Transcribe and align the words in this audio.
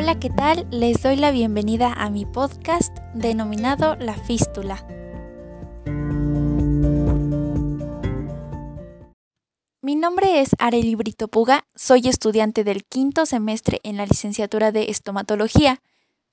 Hola, 0.00 0.20
¿qué 0.20 0.30
tal? 0.30 0.64
Les 0.70 1.02
doy 1.02 1.16
la 1.16 1.32
bienvenida 1.32 1.92
a 1.92 2.08
mi 2.08 2.24
podcast 2.24 2.96
denominado 3.14 3.96
La 3.96 4.14
Fístula. 4.14 4.86
Mi 9.82 9.96
nombre 9.96 10.40
es 10.40 10.50
Areli 10.60 10.94
Brito 10.94 11.26
Puga, 11.26 11.66
soy 11.74 12.06
estudiante 12.06 12.62
del 12.62 12.84
quinto 12.84 13.26
semestre 13.26 13.80
en 13.82 13.96
la 13.96 14.06
licenciatura 14.06 14.70
de 14.70 14.88
estomatología, 14.88 15.82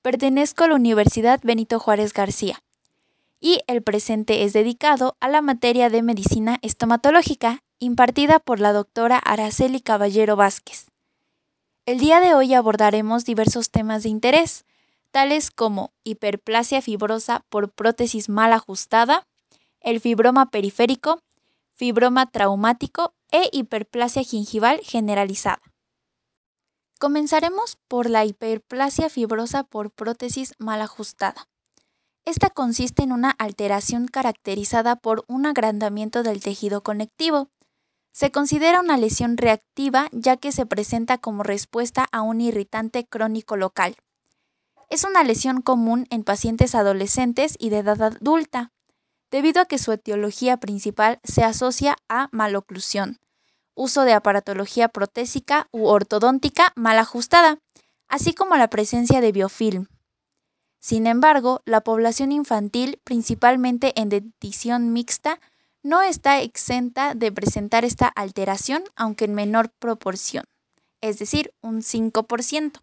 pertenezco 0.00 0.62
a 0.62 0.68
la 0.68 0.76
Universidad 0.76 1.40
Benito 1.42 1.80
Juárez 1.80 2.12
García 2.12 2.62
y 3.40 3.62
el 3.66 3.82
presente 3.82 4.44
es 4.44 4.52
dedicado 4.52 5.16
a 5.18 5.28
la 5.28 5.42
materia 5.42 5.90
de 5.90 6.04
medicina 6.04 6.60
estomatológica 6.62 7.64
impartida 7.80 8.38
por 8.38 8.60
la 8.60 8.72
doctora 8.72 9.18
Araceli 9.18 9.80
Caballero 9.80 10.36
Vázquez. 10.36 10.86
El 11.86 12.00
día 12.00 12.18
de 12.18 12.34
hoy 12.34 12.52
abordaremos 12.52 13.24
diversos 13.24 13.70
temas 13.70 14.02
de 14.02 14.08
interés, 14.08 14.64
tales 15.12 15.52
como 15.52 15.92
hiperplasia 16.02 16.82
fibrosa 16.82 17.44
por 17.48 17.70
prótesis 17.70 18.28
mal 18.28 18.52
ajustada, 18.52 19.24
el 19.80 20.00
fibroma 20.00 20.50
periférico, 20.50 21.20
fibroma 21.74 22.28
traumático 22.28 23.14
e 23.30 23.48
hiperplasia 23.52 24.24
gingival 24.24 24.80
generalizada. 24.82 25.62
Comenzaremos 26.98 27.78
por 27.86 28.10
la 28.10 28.24
hiperplasia 28.24 29.08
fibrosa 29.08 29.62
por 29.62 29.92
prótesis 29.92 30.54
mal 30.58 30.82
ajustada. 30.82 31.46
Esta 32.24 32.50
consiste 32.50 33.04
en 33.04 33.12
una 33.12 33.30
alteración 33.30 34.08
caracterizada 34.08 34.96
por 34.96 35.24
un 35.28 35.46
agrandamiento 35.46 36.24
del 36.24 36.40
tejido 36.42 36.82
conectivo, 36.82 37.48
se 38.16 38.30
considera 38.30 38.80
una 38.80 38.96
lesión 38.96 39.36
reactiva 39.36 40.08
ya 40.10 40.38
que 40.38 40.50
se 40.50 40.64
presenta 40.64 41.18
como 41.18 41.42
respuesta 41.42 42.06
a 42.12 42.22
un 42.22 42.40
irritante 42.40 43.04
crónico 43.04 43.58
local. 43.58 43.96
Es 44.88 45.04
una 45.04 45.22
lesión 45.22 45.60
común 45.60 46.06
en 46.08 46.24
pacientes 46.24 46.74
adolescentes 46.74 47.56
y 47.58 47.68
de 47.68 47.80
edad 47.80 48.00
adulta, 48.00 48.72
debido 49.30 49.60
a 49.60 49.66
que 49.66 49.76
su 49.76 49.92
etiología 49.92 50.56
principal 50.56 51.20
se 51.24 51.44
asocia 51.44 51.98
a 52.08 52.30
maloclusión, 52.32 53.18
uso 53.74 54.04
de 54.04 54.14
aparatología 54.14 54.88
protésica 54.88 55.68
u 55.70 55.84
ortodóntica 55.84 56.72
mal 56.74 56.98
ajustada, 56.98 57.58
así 58.08 58.32
como 58.32 58.56
la 58.56 58.70
presencia 58.70 59.20
de 59.20 59.32
biofilm. 59.32 59.88
Sin 60.78 61.06
embargo, 61.06 61.60
la 61.66 61.82
población 61.82 62.32
infantil, 62.32 62.98
principalmente 63.04 63.92
en 64.00 64.08
dentición 64.08 64.94
mixta, 64.94 65.38
no 65.86 66.02
está 66.02 66.40
exenta 66.40 67.14
de 67.14 67.30
presentar 67.30 67.84
esta 67.84 68.08
alteración, 68.08 68.82
aunque 68.96 69.26
en 69.26 69.34
menor 69.34 69.70
proporción, 69.70 70.42
es 71.00 71.20
decir, 71.20 71.54
un 71.62 71.82
5%. 71.82 72.80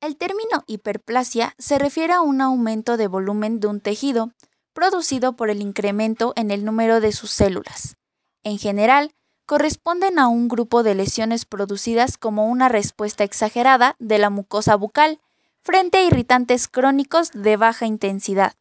El 0.00 0.16
término 0.16 0.64
hiperplasia 0.66 1.54
se 1.58 1.78
refiere 1.78 2.12
a 2.12 2.20
un 2.20 2.40
aumento 2.40 2.96
de 2.96 3.06
volumen 3.06 3.60
de 3.60 3.68
un 3.68 3.80
tejido 3.80 4.32
producido 4.72 5.36
por 5.36 5.48
el 5.48 5.60
incremento 5.60 6.32
en 6.34 6.50
el 6.50 6.64
número 6.64 7.00
de 7.00 7.12
sus 7.12 7.30
células. 7.30 7.94
En 8.42 8.58
general, 8.58 9.14
corresponden 9.46 10.18
a 10.18 10.26
un 10.26 10.48
grupo 10.48 10.82
de 10.82 10.96
lesiones 10.96 11.44
producidas 11.44 12.18
como 12.18 12.48
una 12.48 12.68
respuesta 12.68 13.22
exagerada 13.22 13.94
de 14.00 14.18
la 14.18 14.28
mucosa 14.28 14.74
bucal 14.74 15.20
frente 15.62 15.98
a 15.98 16.04
irritantes 16.04 16.66
crónicos 16.66 17.30
de 17.30 17.56
baja 17.56 17.86
intensidad 17.86 18.54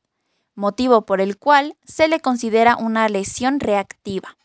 motivo 0.55 1.05
por 1.05 1.21
el 1.21 1.37
cual 1.37 1.75
se 1.83 2.07
le 2.07 2.19
considera 2.19 2.75
una 2.77 3.07
lesión 3.09 3.59
reactiva. 3.59 4.37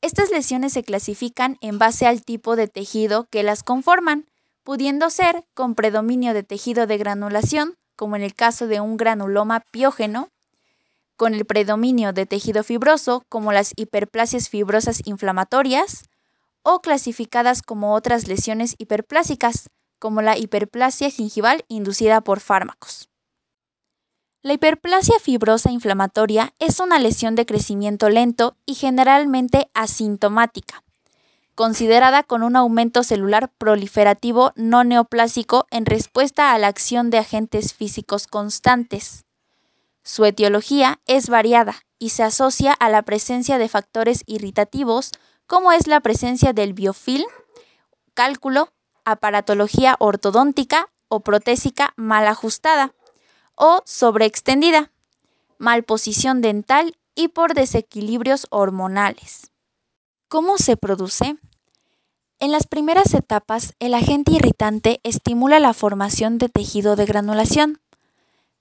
Estas 0.00 0.30
lesiones 0.30 0.74
se 0.74 0.82
clasifican 0.82 1.56
en 1.60 1.78
base 1.78 2.06
al 2.06 2.22
tipo 2.22 2.56
de 2.56 2.68
tejido 2.68 3.24
que 3.30 3.42
las 3.42 3.62
conforman, 3.62 4.26
pudiendo 4.62 5.08
ser 5.10 5.44
con 5.54 5.74
predominio 5.74 6.34
de 6.34 6.42
tejido 6.42 6.86
de 6.86 6.98
granulación, 6.98 7.76
como 7.96 8.16
en 8.16 8.22
el 8.22 8.34
caso 8.34 8.66
de 8.66 8.80
un 8.80 8.96
granuloma 8.96 9.60
piógeno, 9.70 10.28
con 11.16 11.34
el 11.34 11.44
predominio 11.46 12.12
de 12.12 12.26
tejido 12.26 12.64
fibroso, 12.64 13.24
como 13.28 13.52
las 13.52 13.72
hiperplasias 13.76 14.48
fibrosas 14.48 15.00
inflamatorias, 15.06 16.04
o 16.62 16.80
clasificadas 16.80 17.62
como 17.62 17.94
otras 17.94 18.26
lesiones 18.26 18.74
hiperplásicas, 18.78 19.70
como 19.98 20.22
la 20.22 20.36
hiperplasia 20.36 21.10
gingival 21.10 21.64
inducida 21.68 22.20
por 22.20 22.40
fármacos. 22.40 23.08
La 24.44 24.52
hiperplasia 24.52 25.18
fibrosa 25.20 25.70
inflamatoria 25.70 26.52
es 26.58 26.78
una 26.78 26.98
lesión 26.98 27.34
de 27.34 27.46
crecimiento 27.46 28.10
lento 28.10 28.58
y 28.66 28.74
generalmente 28.74 29.70
asintomática, 29.72 30.84
considerada 31.54 32.22
con 32.24 32.42
un 32.42 32.54
aumento 32.54 33.04
celular 33.04 33.50
proliferativo 33.56 34.52
no 34.54 34.84
neoplásico 34.84 35.66
en 35.70 35.86
respuesta 35.86 36.52
a 36.52 36.58
la 36.58 36.66
acción 36.66 37.08
de 37.08 37.16
agentes 37.16 37.72
físicos 37.72 38.26
constantes. 38.26 39.24
Su 40.02 40.26
etiología 40.26 41.00
es 41.06 41.30
variada 41.30 41.76
y 41.98 42.10
se 42.10 42.22
asocia 42.22 42.74
a 42.74 42.90
la 42.90 43.00
presencia 43.00 43.56
de 43.56 43.70
factores 43.70 44.24
irritativos 44.26 45.12
como 45.46 45.72
es 45.72 45.86
la 45.86 46.00
presencia 46.00 46.52
del 46.52 46.74
biofilm, 46.74 47.30
cálculo, 48.12 48.74
aparatología 49.06 49.96
ortodóntica 50.00 50.90
o 51.08 51.20
protésica 51.20 51.94
mal 51.96 52.26
ajustada 52.26 52.92
o 53.56 53.82
sobreextendida, 53.84 54.90
malposición 55.58 56.40
dental 56.40 56.96
y 57.14 57.28
por 57.28 57.54
desequilibrios 57.54 58.46
hormonales. 58.50 59.50
¿Cómo 60.28 60.58
se 60.58 60.76
produce? 60.76 61.36
En 62.40 62.50
las 62.50 62.66
primeras 62.66 63.14
etapas, 63.14 63.74
el 63.78 63.94
agente 63.94 64.32
irritante 64.32 65.00
estimula 65.04 65.60
la 65.60 65.72
formación 65.72 66.38
de 66.38 66.48
tejido 66.48 66.96
de 66.96 67.06
granulación. 67.06 67.80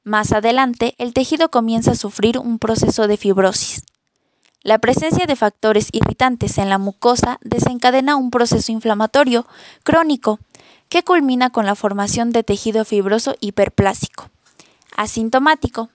Más 0.04 0.32
adelante, 0.32 0.94
el 0.98 1.14
tejido 1.14 1.50
comienza 1.50 1.92
a 1.92 1.96
sufrir 1.96 2.38
un 2.38 2.60
proceso 2.60 3.08
de 3.08 3.18
fibrosis. 3.18 3.84
La 4.62 4.80
presencia 4.80 5.26
de 5.26 5.36
factores 5.36 5.90
irritantes 5.92 6.58
en 6.58 6.70
la 6.70 6.78
mucosa 6.78 7.40
desencadena 7.42 8.16
un 8.16 8.32
proceso 8.32 8.72
inflamatorio 8.72 9.46
crónico 9.84 10.40
que 10.88 11.04
culmina 11.04 11.50
con 11.50 11.66
la 11.66 11.76
formación 11.76 12.32
de 12.32 12.44
tejido 12.44 12.86
fibroso 12.86 13.36
hiperplásico 13.42 14.33
asintomático. 14.96 15.90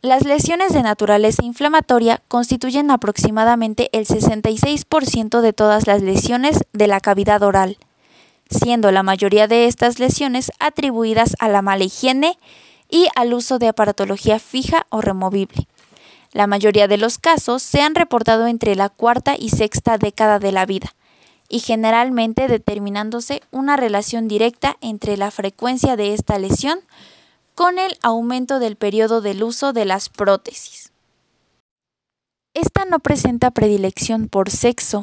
Las 0.00 0.24
lesiones 0.24 0.72
de 0.72 0.82
naturaleza 0.82 1.44
inflamatoria 1.44 2.22
constituyen 2.28 2.90
aproximadamente 2.90 3.90
el 3.92 4.06
66% 4.06 5.40
de 5.40 5.52
todas 5.52 5.88
las 5.88 6.02
lesiones 6.02 6.60
de 6.72 6.86
la 6.86 7.00
cavidad 7.00 7.42
oral, 7.42 7.78
siendo 8.48 8.92
la 8.92 9.02
mayoría 9.02 9.48
de 9.48 9.66
estas 9.66 9.98
lesiones 9.98 10.52
atribuidas 10.60 11.34
a 11.40 11.48
la 11.48 11.62
mala 11.62 11.84
higiene 11.84 12.38
y 12.88 13.08
al 13.16 13.34
uso 13.34 13.58
de 13.58 13.68
aparatología 13.68 14.38
fija 14.38 14.86
o 14.90 15.00
removible. 15.00 15.66
La 16.32 16.46
mayoría 16.46 16.88
de 16.88 16.98
los 16.98 17.18
casos 17.18 17.62
se 17.62 17.80
han 17.80 17.94
reportado 17.94 18.46
entre 18.46 18.76
la 18.76 18.90
cuarta 18.90 19.34
y 19.38 19.48
sexta 19.48 19.98
década 19.98 20.38
de 20.38 20.52
la 20.52 20.66
vida, 20.66 20.94
y 21.48 21.60
generalmente 21.60 22.46
determinándose 22.46 23.42
una 23.50 23.76
relación 23.76 24.28
directa 24.28 24.76
entre 24.80 25.16
la 25.16 25.30
frecuencia 25.30 25.96
de 25.96 26.14
esta 26.14 26.38
lesión 26.38 26.78
con 27.54 27.78
el 27.78 27.96
aumento 28.02 28.58
del 28.58 28.76
periodo 28.76 29.20
del 29.20 29.42
uso 29.42 29.72
de 29.72 29.84
las 29.84 30.08
prótesis. 30.08 30.92
Esta 32.54 32.84
no 32.84 32.98
presenta 32.98 33.50
predilección 33.50 34.28
por 34.28 34.50
sexo. 34.50 35.02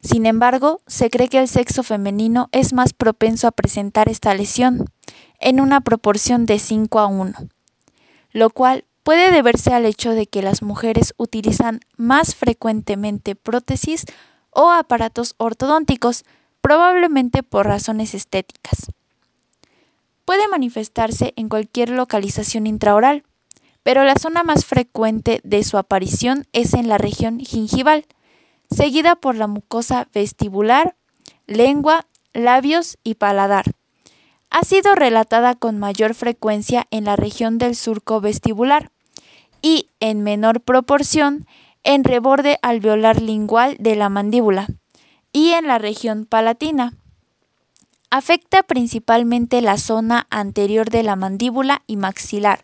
Sin 0.00 0.26
embargo, 0.26 0.80
se 0.86 1.10
cree 1.10 1.28
que 1.28 1.38
el 1.38 1.48
sexo 1.48 1.82
femenino 1.82 2.48
es 2.52 2.72
más 2.72 2.92
propenso 2.92 3.46
a 3.46 3.52
presentar 3.52 4.08
esta 4.08 4.34
lesión, 4.34 4.84
en 5.40 5.60
una 5.60 5.80
proporción 5.80 6.46
de 6.46 6.58
5 6.58 6.98
a 6.98 7.06
1, 7.06 7.32
lo 8.32 8.50
cual 8.50 8.84
puede 9.02 9.30
deberse 9.30 9.72
al 9.72 9.86
hecho 9.86 10.12
de 10.12 10.26
que 10.26 10.42
las 10.42 10.62
mujeres 10.62 11.14
utilizan 11.16 11.80
más 11.96 12.34
frecuentemente 12.34 13.34
prótesis 13.34 14.04
o 14.58 14.72
aparatos 14.72 15.36
ortodónticos, 15.36 16.24
probablemente 16.60 17.44
por 17.44 17.66
razones 17.66 18.12
estéticas. 18.12 18.90
Puede 20.24 20.48
manifestarse 20.48 21.32
en 21.36 21.48
cualquier 21.48 21.90
localización 21.90 22.66
intraoral, 22.66 23.22
pero 23.84 24.02
la 24.02 24.16
zona 24.16 24.42
más 24.42 24.66
frecuente 24.66 25.40
de 25.44 25.62
su 25.62 25.78
aparición 25.78 26.44
es 26.52 26.74
en 26.74 26.88
la 26.88 26.98
región 26.98 27.38
gingival, 27.38 28.04
seguida 28.68 29.14
por 29.14 29.36
la 29.36 29.46
mucosa 29.46 30.08
vestibular, 30.12 30.96
lengua, 31.46 32.06
labios 32.32 32.98
y 33.04 33.14
paladar. 33.14 33.66
Ha 34.50 34.64
sido 34.64 34.96
relatada 34.96 35.54
con 35.54 35.78
mayor 35.78 36.14
frecuencia 36.14 36.88
en 36.90 37.04
la 37.04 37.14
región 37.14 37.58
del 37.58 37.76
surco 37.76 38.20
vestibular 38.20 38.90
y, 39.62 39.86
en 40.00 40.24
menor 40.24 40.60
proporción, 40.62 41.46
en 41.88 42.04
reborde 42.04 42.58
alveolar 42.60 43.22
lingual 43.22 43.78
de 43.80 43.96
la 43.96 44.10
mandíbula 44.10 44.66
y 45.32 45.52
en 45.52 45.66
la 45.66 45.78
región 45.78 46.26
palatina. 46.26 46.92
Afecta 48.10 48.62
principalmente 48.62 49.62
la 49.62 49.78
zona 49.78 50.26
anterior 50.28 50.90
de 50.90 51.02
la 51.02 51.16
mandíbula 51.16 51.82
y 51.86 51.96
maxilar, 51.96 52.62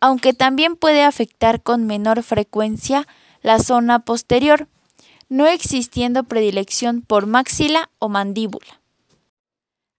aunque 0.00 0.32
también 0.32 0.74
puede 0.74 1.04
afectar 1.04 1.62
con 1.62 1.86
menor 1.86 2.24
frecuencia 2.24 3.06
la 3.40 3.60
zona 3.60 4.00
posterior, 4.00 4.66
no 5.28 5.46
existiendo 5.46 6.24
predilección 6.24 7.02
por 7.02 7.26
maxila 7.26 7.88
o 8.00 8.08
mandíbula. 8.08 8.80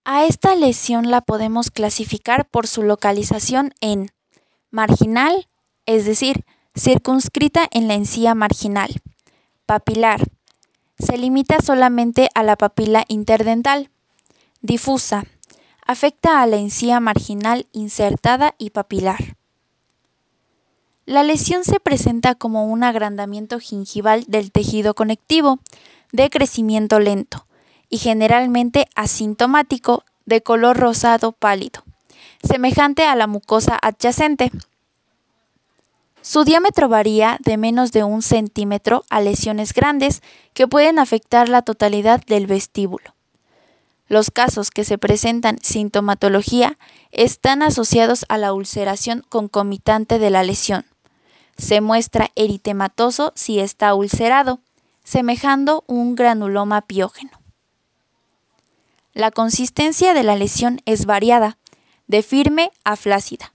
A 0.04 0.26
esta 0.26 0.54
lesión 0.56 1.10
la 1.10 1.22
podemos 1.22 1.70
clasificar 1.70 2.46
por 2.46 2.66
su 2.66 2.82
localización 2.82 3.72
en 3.80 4.12
marginal, 4.70 5.48
es 5.86 6.04
decir, 6.04 6.44
circunscrita 6.76 7.66
en 7.70 7.88
la 7.88 7.94
encía 7.94 8.34
marginal, 8.34 9.00
papilar, 9.64 10.22
se 10.98 11.16
limita 11.18 11.60
solamente 11.60 12.28
a 12.34 12.42
la 12.42 12.56
papila 12.56 13.04
interdental, 13.08 13.90
difusa, 14.60 15.24
afecta 15.86 16.42
a 16.42 16.46
la 16.46 16.56
encía 16.56 17.00
marginal 17.00 17.66
insertada 17.72 18.54
y 18.58 18.70
papilar. 18.70 19.36
La 21.06 21.22
lesión 21.22 21.64
se 21.64 21.78
presenta 21.78 22.34
como 22.34 22.66
un 22.66 22.82
agrandamiento 22.82 23.60
gingival 23.60 24.24
del 24.26 24.50
tejido 24.50 24.94
conectivo 24.94 25.60
de 26.12 26.30
crecimiento 26.30 26.98
lento 26.98 27.46
y 27.88 27.98
generalmente 27.98 28.88
asintomático 28.96 30.04
de 30.24 30.42
color 30.42 30.76
rosado 30.76 31.32
pálido, 31.32 31.84
semejante 32.42 33.04
a 33.04 33.14
la 33.14 33.28
mucosa 33.28 33.78
adyacente. 33.80 34.50
Su 36.28 36.42
diámetro 36.42 36.88
varía 36.88 37.38
de 37.40 37.56
menos 37.56 37.92
de 37.92 38.02
un 38.02 38.20
centímetro 38.20 39.04
a 39.10 39.20
lesiones 39.20 39.72
grandes 39.72 40.24
que 40.54 40.66
pueden 40.66 40.98
afectar 40.98 41.48
la 41.48 41.62
totalidad 41.62 42.20
del 42.26 42.48
vestíbulo. 42.48 43.14
Los 44.08 44.32
casos 44.32 44.72
que 44.72 44.82
se 44.82 44.98
presentan 44.98 45.58
sintomatología 45.62 46.78
están 47.12 47.62
asociados 47.62 48.26
a 48.28 48.38
la 48.38 48.52
ulceración 48.52 49.24
concomitante 49.28 50.18
de 50.18 50.30
la 50.30 50.42
lesión. 50.42 50.84
Se 51.58 51.80
muestra 51.80 52.32
eritematoso 52.34 53.32
si 53.36 53.60
está 53.60 53.94
ulcerado, 53.94 54.58
semejando 55.04 55.84
un 55.86 56.16
granuloma 56.16 56.82
piógeno. 56.82 57.40
La 59.14 59.30
consistencia 59.30 60.12
de 60.12 60.24
la 60.24 60.34
lesión 60.34 60.80
es 60.86 61.06
variada, 61.06 61.56
de 62.08 62.24
firme 62.24 62.72
a 62.82 62.96
flácida. 62.96 63.52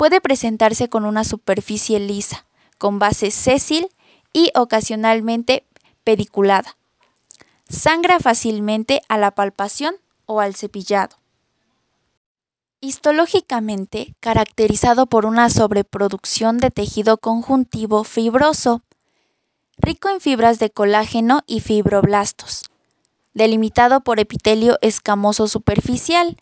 Puede 0.00 0.22
presentarse 0.22 0.88
con 0.88 1.04
una 1.04 1.24
superficie 1.24 2.00
lisa, 2.00 2.46
con 2.78 2.98
base 2.98 3.30
sésil 3.30 3.90
y 4.32 4.50
ocasionalmente 4.54 5.66
pediculada 6.04 6.78
Sangra 7.68 8.18
fácilmente 8.18 9.02
a 9.10 9.18
la 9.18 9.32
palpación 9.32 9.96
o 10.24 10.40
al 10.40 10.54
cepillado. 10.54 11.18
Histológicamente 12.80 14.14
caracterizado 14.20 15.04
por 15.04 15.26
una 15.26 15.50
sobreproducción 15.50 16.56
de 16.56 16.70
tejido 16.70 17.18
conjuntivo 17.18 18.02
fibroso, 18.02 18.80
rico 19.76 20.08
en 20.08 20.22
fibras 20.22 20.58
de 20.58 20.70
colágeno 20.70 21.42
y 21.46 21.60
fibroblastos, 21.60 22.62
delimitado 23.34 24.00
por 24.00 24.18
epitelio 24.18 24.78
escamoso 24.80 25.46
superficial. 25.46 26.38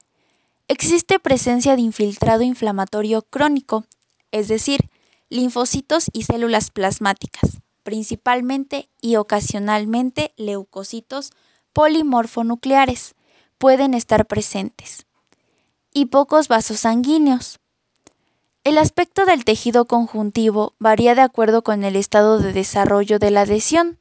Existe 0.69 1.19
presencia 1.19 1.75
de 1.75 1.83
infiltrado 1.83 2.43
inflamatorio 2.43 3.23
crónico, 3.23 3.85
es 4.31 4.49
decir, 4.49 4.91
linfocitos 5.29 6.09
y 6.13 6.23
células 6.23 6.71
plasmáticas 6.71 7.59
principalmente 7.89 8.91
y 9.01 9.17
ocasionalmente 9.17 10.35
leucocitos 10.37 11.31
polimorfonucleares 11.73 13.15
pueden 13.57 13.95
estar 13.95 14.27
presentes 14.27 15.07
y 15.95 16.05
pocos 16.05 16.49
vasos 16.49 16.81
sanguíneos. 16.81 17.61
El 18.63 18.77
aspecto 18.77 19.25
del 19.25 19.47
tejido 19.47 19.87
conjuntivo 19.87 20.75
varía 20.79 21.15
de 21.15 21.23
acuerdo 21.23 21.63
con 21.63 21.83
el 21.83 21.97
estado 21.97 22.39
de 22.39 22.53
desarrollo 22.53 23.19
de 23.19 23.31
la 23.31 23.41
adhesión. 23.41 23.99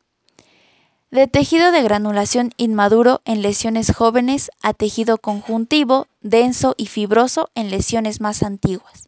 De 1.10 1.26
tejido 1.26 1.72
de 1.72 1.84
granulación 1.84 2.52
inmaduro 2.58 3.22
en 3.24 3.42
lesiones 3.42 3.94
jóvenes 3.94 4.52
a 4.62 4.74
tejido 4.74 5.18
conjuntivo, 5.18 6.08
denso 6.20 6.76
y 6.76 6.88
fibroso 6.88 7.50
en 7.56 7.70
lesiones 7.70 8.20
más 8.20 8.44
antiguas. 8.44 9.08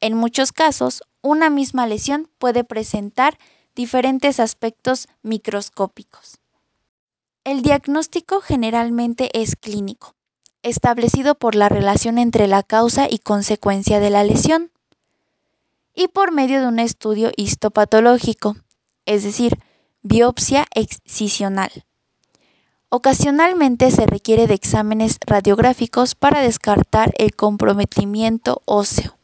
En 0.00 0.14
muchos 0.14 0.50
casos, 0.50 1.04
una 1.22 1.48
misma 1.48 1.86
lesión 1.86 2.28
puede 2.38 2.64
presentar 2.64 3.38
diferentes 3.76 4.40
aspectos 4.40 5.06
microscópicos. 5.22 6.38
El 7.44 7.62
diagnóstico 7.62 8.40
generalmente 8.40 9.30
es 9.32 9.54
clínico, 9.54 10.16
establecido 10.64 11.36
por 11.36 11.54
la 11.54 11.68
relación 11.68 12.18
entre 12.18 12.48
la 12.48 12.64
causa 12.64 13.06
y 13.08 13.20
consecuencia 13.20 14.00
de 14.00 14.10
la 14.10 14.24
lesión, 14.24 14.72
y 15.94 16.08
por 16.08 16.32
medio 16.32 16.60
de 16.60 16.66
un 16.66 16.80
estudio 16.80 17.30
histopatológico, 17.36 18.56
es 19.04 19.22
decir, 19.22 19.56
biopsia 20.06 20.66
excisional. 20.72 21.70
Ocasionalmente 22.90 23.90
se 23.90 24.06
requiere 24.06 24.46
de 24.46 24.54
exámenes 24.54 25.18
radiográficos 25.26 26.14
para 26.14 26.40
descartar 26.42 27.12
el 27.18 27.34
comprometimiento 27.34 28.62
óseo. 28.66 29.16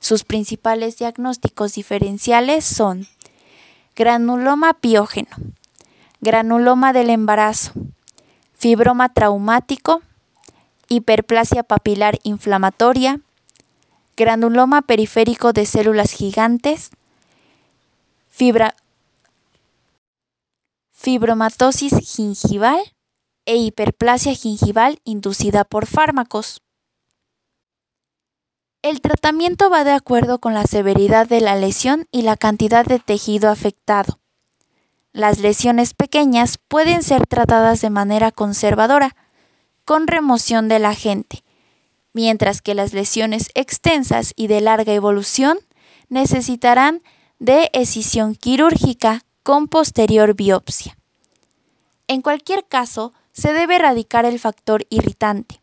Sus 0.00 0.24
principales 0.24 0.98
diagnósticos 0.98 1.74
diferenciales 1.74 2.64
son 2.64 3.06
granuloma 3.94 4.74
piógeno, 4.74 5.30
granuloma 6.20 6.92
del 6.92 7.10
embarazo, 7.10 7.70
fibroma 8.54 9.12
traumático, 9.12 10.02
hiperplasia 10.88 11.62
papilar 11.62 12.18
inflamatoria, 12.24 13.20
granuloma 14.16 14.82
periférico 14.82 15.52
de 15.52 15.64
células 15.64 16.10
gigantes, 16.10 16.90
fibromatosis 21.06 22.00
gingival 22.00 22.80
e 23.44 23.54
hiperplasia 23.54 24.34
gingival 24.34 24.98
inducida 25.04 25.62
por 25.62 25.86
fármacos. 25.86 26.62
El 28.82 29.00
tratamiento 29.00 29.70
va 29.70 29.84
de 29.84 29.92
acuerdo 29.92 30.40
con 30.40 30.52
la 30.52 30.64
severidad 30.64 31.28
de 31.28 31.40
la 31.40 31.54
lesión 31.54 32.08
y 32.10 32.22
la 32.22 32.36
cantidad 32.36 32.84
de 32.84 32.98
tejido 32.98 33.50
afectado. 33.50 34.18
Las 35.12 35.38
lesiones 35.38 35.94
pequeñas 35.94 36.58
pueden 36.66 37.04
ser 37.04 37.24
tratadas 37.28 37.80
de 37.80 37.90
manera 37.90 38.32
conservadora, 38.32 39.14
con 39.84 40.08
remoción 40.08 40.66
del 40.66 40.84
agente, 40.84 41.44
mientras 42.14 42.62
que 42.62 42.74
las 42.74 42.92
lesiones 42.92 43.50
extensas 43.54 44.32
y 44.34 44.48
de 44.48 44.60
larga 44.60 44.92
evolución 44.92 45.58
necesitarán 46.08 47.00
de 47.38 47.70
escisión 47.74 48.34
quirúrgica 48.34 49.22
con 49.46 49.68
posterior 49.68 50.34
biopsia. 50.34 50.98
En 52.08 52.20
cualquier 52.20 52.66
caso, 52.66 53.12
se 53.30 53.52
debe 53.52 53.76
erradicar 53.76 54.24
el 54.24 54.40
factor 54.40 54.84
irritante. 54.90 55.62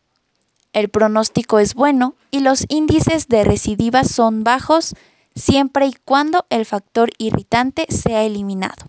El 0.72 0.88
pronóstico 0.88 1.58
es 1.58 1.74
bueno 1.74 2.14
y 2.30 2.40
los 2.40 2.64
índices 2.70 3.28
de 3.28 3.44
recidiva 3.44 4.04
son 4.04 4.42
bajos 4.42 4.94
siempre 5.34 5.84
y 5.84 5.92
cuando 6.02 6.46
el 6.48 6.64
factor 6.64 7.10
irritante 7.18 7.84
sea 7.90 8.22
eliminado. 8.22 8.86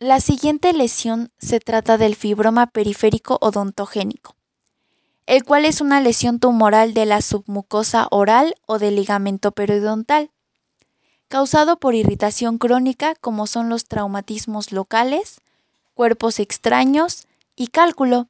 La 0.00 0.18
siguiente 0.18 0.72
lesión 0.72 1.30
se 1.38 1.60
trata 1.60 1.98
del 1.98 2.16
fibroma 2.16 2.66
periférico 2.66 3.38
odontogénico, 3.42 4.34
el 5.26 5.44
cual 5.44 5.66
es 5.66 5.80
una 5.80 6.00
lesión 6.00 6.40
tumoral 6.40 6.94
de 6.94 7.06
la 7.06 7.22
submucosa 7.22 8.08
oral 8.10 8.56
o 8.66 8.80
del 8.80 8.96
ligamento 8.96 9.52
periodontal, 9.52 10.32
causado 11.34 11.78
por 11.80 11.96
irritación 11.96 12.58
crónica 12.58 13.16
como 13.16 13.48
son 13.48 13.68
los 13.68 13.86
traumatismos 13.86 14.70
locales, 14.70 15.40
cuerpos 15.94 16.38
extraños 16.38 17.26
y 17.56 17.66
cálculo, 17.66 18.28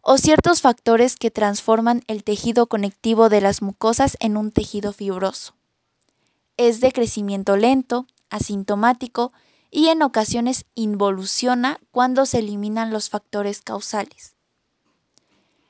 o 0.00 0.18
ciertos 0.18 0.60
factores 0.60 1.14
que 1.14 1.30
transforman 1.30 2.02
el 2.08 2.24
tejido 2.24 2.66
conectivo 2.66 3.28
de 3.28 3.40
las 3.40 3.62
mucosas 3.62 4.16
en 4.18 4.36
un 4.36 4.50
tejido 4.50 4.92
fibroso. 4.92 5.54
Es 6.56 6.80
de 6.80 6.90
crecimiento 6.90 7.56
lento, 7.56 8.08
asintomático 8.30 9.32
y 9.70 9.86
en 9.86 10.02
ocasiones 10.02 10.64
involuciona 10.74 11.78
cuando 11.92 12.26
se 12.26 12.40
eliminan 12.40 12.92
los 12.92 13.10
factores 13.10 13.60
causales. 13.60 14.34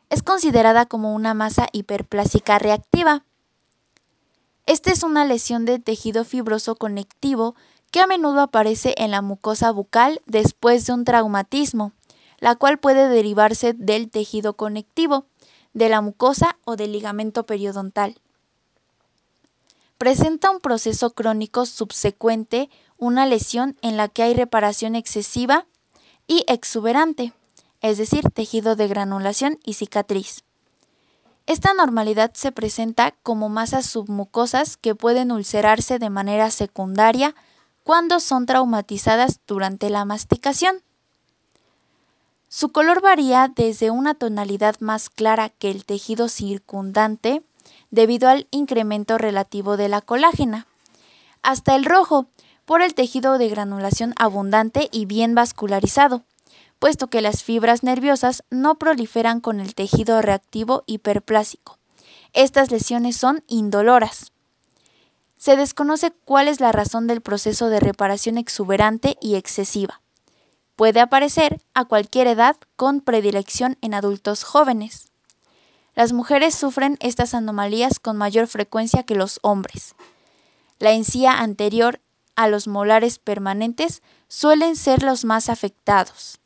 Es 0.09 0.23
considerada 0.23 0.87
como 0.87 1.15
una 1.15 1.35
masa 1.35 1.69
hiperplásica 1.73 2.59
reactiva. 2.59 3.27
Esta 4.71 4.93
es 4.93 5.03
una 5.03 5.25
lesión 5.25 5.65
de 5.65 5.81
tejido 5.81 6.25
fibroso 6.25 6.77
conectivo 6.77 7.57
que 7.91 7.99
a 7.99 8.07
menudo 8.07 8.41
aparece 8.41 8.95
en 8.99 9.11
la 9.11 9.21
mucosa 9.21 9.73
bucal 9.73 10.23
después 10.27 10.87
de 10.87 10.93
un 10.93 11.05
traumatismo 11.05 11.93
la 12.39 12.55
cual 12.55 12.79
puede 12.79 13.09
derivarse 13.09 13.73
del 13.73 14.13
tejido 14.13 14.55
conectivo, 14.55 15.25
de 15.75 15.89
la 15.89 16.01
mucosa 16.01 16.57
o 16.65 16.77
del 16.77 16.93
ligamento 16.93 17.45
periodontal. 17.47 18.21
Presenta 19.99 20.53
un 20.53 20.61
proceso 20.61 21.11
crónico 21.11 21.67
subsecuente, 21.67 22.71
una 22.97 23.27
lesión 23.27 23.77
en 23.83 23.97
la 23.97 24.07
que 24.07 24.23
hay 24.23 24.35
reparación 24.35 24.95
excesiva 24.95 25.67
y 26.29 26.45
exuberante, 26.47 27.33
es 27.81 27.99
decir, 27.99 28.23
tejido 28.33 28.77
de 28.77 28.87
granulación 28.87 29.59
y 29.65 29.75
cicatriz. 29.75 30.45
Esta 31.47 31.75
normalidad 31.75 32.33
se 32.35 32.53
presenta 32.53 33.13
como 33.23 33.49
masas 33.49 33.87
submucosas 33.87 34.77
que 34.77 34.95
pueden 34.95 35.33
ulcerarse 35.33 35.99
de 35.99 36.11
manera 36.11 36.51
secundaria 36.51 37.35
cuando 37.83 38.21
son 38.21 38.47
traumatizadas 38.47 39.41
durante 39.47 39.91
la 39.91 40.05
masticación. 40.05 40.83
Su 42.49 42.71
color 42.71 43.01
varía 43.01 43.53
desde 43.55 43.91
una 43.91 44.15
tonalidad 44.15 44.77
más 44.81 45.09
clara 45.09 45.49
que 45.51 45.71
el 45.71 45.85
tejido 45.85 46.29
circundante 46.29 47.43
debido 47.91 48.29
al 48.29 48.47
incremento 48.51 49.19
relativo 49.19 49.77
de 49.77 49.89
la 49.89 50.01
colágena, 50.01 50.67
hasta 51.43 51.75
el 51.75 51.85
rojo 51.85 52.27
por 52.65 52.83
el 52.83 52.95
tejido 52.95 53.39
de 53.39 53.49
granulación 53.49 54.15
abundante 54.17 54.89
y 54.93 55.07
bien 55.07 55.35
vascularizado, 55.35 56.23
puesto 56.81 57.09
que 57.09 57.21
las 57.21 57.45
fibras 57.45 57.85
nerviosas 57.85 58.43
no 58.51 58.77
proliferan 58.77 59.41
con 59.41 59.61
el 59.61 59.77
tejido 59.77 60.21
reactivo 60.23 60.83
hiperplásico. 60.87 61.79
Estas 62.33 62.73
lesiones 62.73 63.17
son 63.17 63.45
indoloras. 63.47 64.33
Se 65.39 65.57
desconoce 65.57 66.13
cuál 66.25 66.49
es 66.49 66.59
la 66.59 66.73
razón 66.73 67.07
del 67.07 67.21
proceso 67.21 67.69
de 67.69 67.81
reparación 67.81 68.39
exuberante 68.39 69.17
y 69.21 69.37
excesiva. 69.37 70.01
Puede 70.75 71.01
aparecer 71.01 71.61
a 71.75 71.85
cualquier 71.85 72.27
edad 72.27 72.57
con 72.77 73.03
predilección 73.03 73.77
en 73.83 73.93
adultos 73.93 74.43
jóvenes. 74.43 75.09
Las 75.95 76.15
mujeres 76.15 76.55
sufren 76.55 76.97
estas 77.01 77.35
anomalías 77.35 77.99
con 77.99 78.17
mayor 78.17 78.47
frecuencia 78.47 79.03
que 79.03 79.15
los 79.15 79.39
hombres. 79.43 79.95
La 80.79 80.93
encía 80.93 81.41
anterior 81.41 82.01
a 82.37 82.49
los 82.49 82.69
molares 82.69 83.19
permanentes 83.19 84.01
suelen 84.29 84.77
ser 84.77 85.03
los 85.03 85.27
más 85.27 85.51
afectados. 85.51 86.40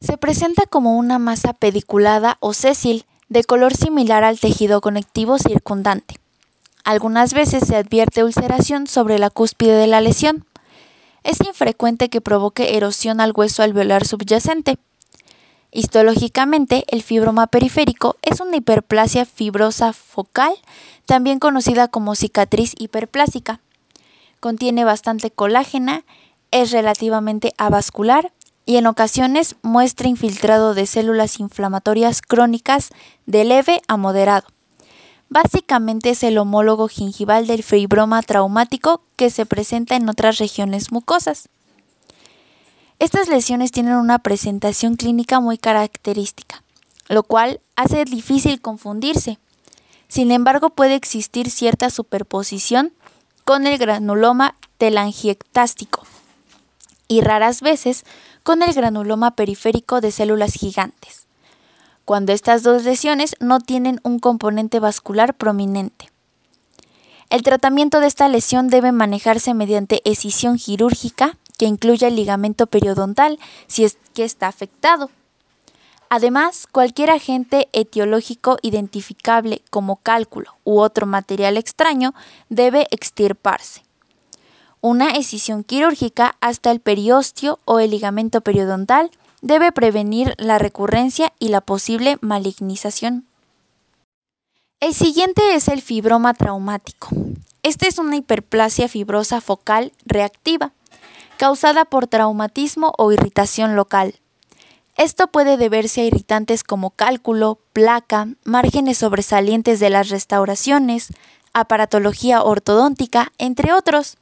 Se 0.00 0.16
presenta 0.16 0.64
como 0.66 0.96
una 0.96 1.18
masa 1.18 1.52
pediculada 1.52 2.36
o 2.38 2.54
sésil 2.54 3.04
de 3.28 3.42
color 3.42 3.74
similar 3.74 4.22
al 4.22 4.38
tejido 4.38 4.80
conectivo 4.80 5.38
circundante. 5.38 6.20
Algunas 6.84 7.34
veces 7.34 7.66
se 7.66 7.74
advierte 7.74 8.22
ulceración 8.22 8.86
sobre 8.86 9.18
la 9.18 9.28
cúspide 9.28 9.76
de 9.76 9.88
la 9.88 10.00
lesión. 10.00 10.46
Es 11.24 11.40
infrecuente 11.40 12.10
que 12.10 12.20
provoque 12.20 12.76
erosión 12.76 13.20
al 13.20 13.32
hueso 13.34 13.64
alveolar 13.64 14.06
subyacente. 14.06 14.78
Histológicamente, 15.72 16.84
el 16.86 17.02
fibroma 17.02 17.48
periférico 17.48 18.16
es 18.22 18.40
una 18.40 18.56
hiperplasia 18.56 19.26
fibrosa 19.26 19.92
focal, 19.92 20.52
también 21.06 21.40
conocida 21.40 21.88
como 21.88 22.14
cicatriz 22.14 22.72
hiperplásica. 22.78 23.60
Contiene 24.38 24.84
bastante 24.84 25.32
colágena, 25.32 26.04
es 26.52 26.70
relativamente 26.70 27.52
avascular 27.58 28.32
y 28.68 28.76
en 28.76 28.86
ocasiones 28.86 29.56
muestra 29.62 30.08
infiltrado 30.08 30.74
de 30.74 30.84
células 30.84 31.40
inflamatorias 31.40 32.20
crónicas 32.20 32.90
de 33.24 33.44
leve 33.44 33.80
a 33.88 33.96
moderado. 33.96 34.46
Básicamente 35.30 36.10
es 36.10 36.22
el 36.22 36.36
homólogo 36.36 36.86
gingival 36.88 37.46
del 37.46 37.62
fibroma 37.62 38.20
traumático 38.20 39.00
que 39.16 39.30
se 39.30 39.46
presenta 39.46 39.96
en 39.96 40.06
otras 40.10 40.36
regiones 40.36 40.92
mucosas. 40.92 41.48
Estas 42.98 43.28
lesiones 43.28 43.72
tienen 43.72 43.94
una 43.94 44.18
presentación 44.18 44.96
clínica 44.96 45.40
muy 45.40 45.56
característica, 45.56 46.62
lo 47.08 47.22
cual 47.22 47.62
hace 47.74 48.04
difícil 48.04 48.60
confundirse. 48.60 49.38
Sin 50.08 50.30
embargo, 50.30 50.68
puede 50.68 50.94
existir 50.94 51.50
cierta 51.50 51.88
superposición 51.88 52.92
con 53.46 53.66
el 53.66 53.78
granuloma 53.78 54.56
telangiectástico 54.76 56.02
y 57.08 57.22
raras 57.22 57.62
veces 57.62 58.04
con 58.48 58.62
el 58.62 58.72
granuloma 58.72 59.32
periférico 59.32 60.00
de 60.00 60.10
células 60.10 60.54
gigantes, 60.54 61.26
cuando 62.06 62.32
estas 62.32 62.62
dos 62.62 62.82
lesiones 62.84 63.36
no 63.40 63.60
tienen 63.60 64.00
un 64.04 64.18
componente 64.18 64.80
vascular 64.80 65.34
prominente. 65.34 66.10
El 67.28 67.42
tratamiento 67.42 68.00
de 68.00 68.06
esta 68.06 68.26
lesión 68.26 68.68
debe 68.68 68.90
manejarse 68.90 69.52
mediante 69.52 70.00
escisión 70.10 70.56
quirúrgica 70.56 71.36
que 71.58 71.66
incluya 71.66 72.08
el 72.08 72.16
ligamento 72.16 72.66
periodontal 72.66 73.38
si 73.66 73.84
es 73.84 73.98
que 74.14 74.24
está 74.24 74.48
afectado. 74.48 75.10
Además, 76.08 76.66
cualquier 76.72 77.10
agente 77.10 77.68
etiológico 77.74 78.56
identificable 78.62 79.60
como 79.68 79.96
cálculo 79.96 80.56
u 80.64 80.78
otro 80.78 81.04
material 81.04 81.58
extraño 81.58 82.14
debe 82.48 82.88
extirparse 82.92 83.82
una 84.80 85.10
escisión 85.10 85.64
quirúrgica 85.64 86.36
hasta 86.40 86.70
el 86.70 86.80
periostio 86.80 87.58
o 87.64 87.80
el 87.80 87.90
ligamento 87.90 88.40
periodontal 88.40 89.10
debe 89.42 89.72
prevenir 89.72 90.34
la 90.38 90.58
recurrencia 90.58 91.32
y 91.38 91.48
la 91.48 91.60
posible 91.60 92.18
malignización. 92.20 93.26
El 94.80 94.94
siguiente 94.94 95.54
es 95.54 95.68
el 95.68 95.82
fibroma 95.82 96.34
traumático. 96.34 97.08
Esta 97.62 97.88
es 97.88 97.98
una 97.98 98.16
hiperplasia 98.16 98.88
fibrosa 98.88 99.40
focal 99.40 99.92
reactiva, 100.06 100.72
causada 101.36 101.84
por 101.84 102.06
traumatismo 102.06 102.92
o 102.96 103.12
irritación 103.12 103.74
local. 103.74 104.14
Esto 104.96 105.28
puede 105.28 105.56
deberse 105.56 106.00
a 106.00 106.04
irritantes 106.04 106.64
como 106.64 106.90
cálculo, 106.90 107.58
placa, 107.72 108.28
márgenes 108.44 108.98
sobresalientes 108.98 109.78
de 109.80 109.90
las 109.90 110.08
restauraciones, 110.08 111.08
aparatología 111.52 112.42
ortodóntica, 112.42 113.32
entre 113.38 113.72
otros. 113.72 114.16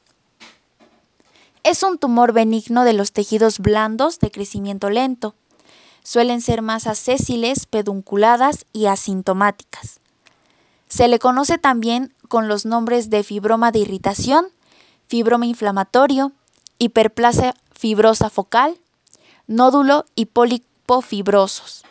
Es 1.66 1.82
un 1.82 1.99
tumor 1.99 2.32
benigno 2.32 2.85
de 2.85 2.92
los 2.92 3.11
tejidos 3.11 3.58
blandos 3.58 4.20
de 4.20 4.30
crecimiento 4.30 4.88
lento. 4.88 5.35
Suelen 6.04 6.40
ser 6.40 6.62
masas 6.62 6.96
sésiles, 6.96 7.66
pedunculadas 7.66 8.66
y 8.73 8.87
asintomáticas. 8.87 9.99
Se 10.87 11.08
le 11.08 11.18
conoce 11.18 11.58
también 11.58 12.14
con 12.28 12.46
los 12.46 12.66
nombres 12.66 13.11
de 13.11 13.25
fibroma 13.25 13.73
de 13.73 13.80
irritación, 13.80 14.46
fibroma 15.08 15.46
inflamatorio, 15.46 16.30
hiperplasia 16.78 17.52
fibrosa 17.73 18.30
focal, 18.30 18.78
nódulo 19.49 20.04
y 20.14 20.26
pólipo 20.26 21.02
fibrosos. 21.02 21.82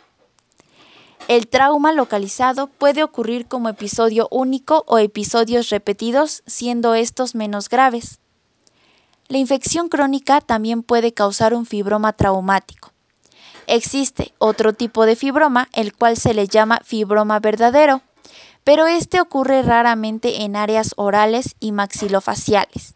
El 1.28 1.48
trauma 1.48 1.92
localizado 1.92 2.68
puede 2.68 3.02
ocurrir 3.02 3.46
como 3.46 3.68
episodio 3.68 4.26
único 4.30 4.84
o 4.86 4.96
episodios 4.96 5.68
repetidos, 5.68 6.42
siendo 6.46 6.94
estos 6.94 7.34
menos 7.34 7.68
graves. 7.68 8.20
La 9.28 9.38
infección 9.38 9.88
crónica 9.88 10.40
también 10.40 10.82
puede 10.82 11.12
causar 11.12 11.54
un 11.54 11.66
fibroma 11.66 12.12
traumático. 12.12 12.92
Existe 13.66 14.32
otro 14.38 14.72
tipo 14.72 15.06
de 15.06 15.16
fibroma, 15.16 15.68
el 15.72 15.92
cual 15.94 16.16
se 16.16 16.34
le 16.34 16.46
llama 16.46 16.80
fibroma 16.84 17.40
verdadero, 17.40 18.02
pero 18.62 18.86
este 18.86 19.20
ocurre 19.20 19.62
raramente 19.62 20.42
en 20.42 20.54
áreas 20.54 20.92
orales 20.96 21.56
y 21.58 21.72
maxilofaciales. 21.72 22.94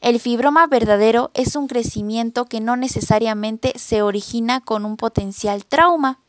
El 0.00 0.20
fibroma 0.20 0.66
verdadero 0.66 1.30
es 1.34 1.56
un 1.56 1.68
crecimiento 1.68 2.44
que 2.44 2.60
no 2.60 2.76
necesariamente 2.76 3.72
se 3.78 4.02
origina 4.02 4.60
con 4.60 4.84
un 4.84 4.96
potencial 4.96 5.64
trauma. 5.64 6.20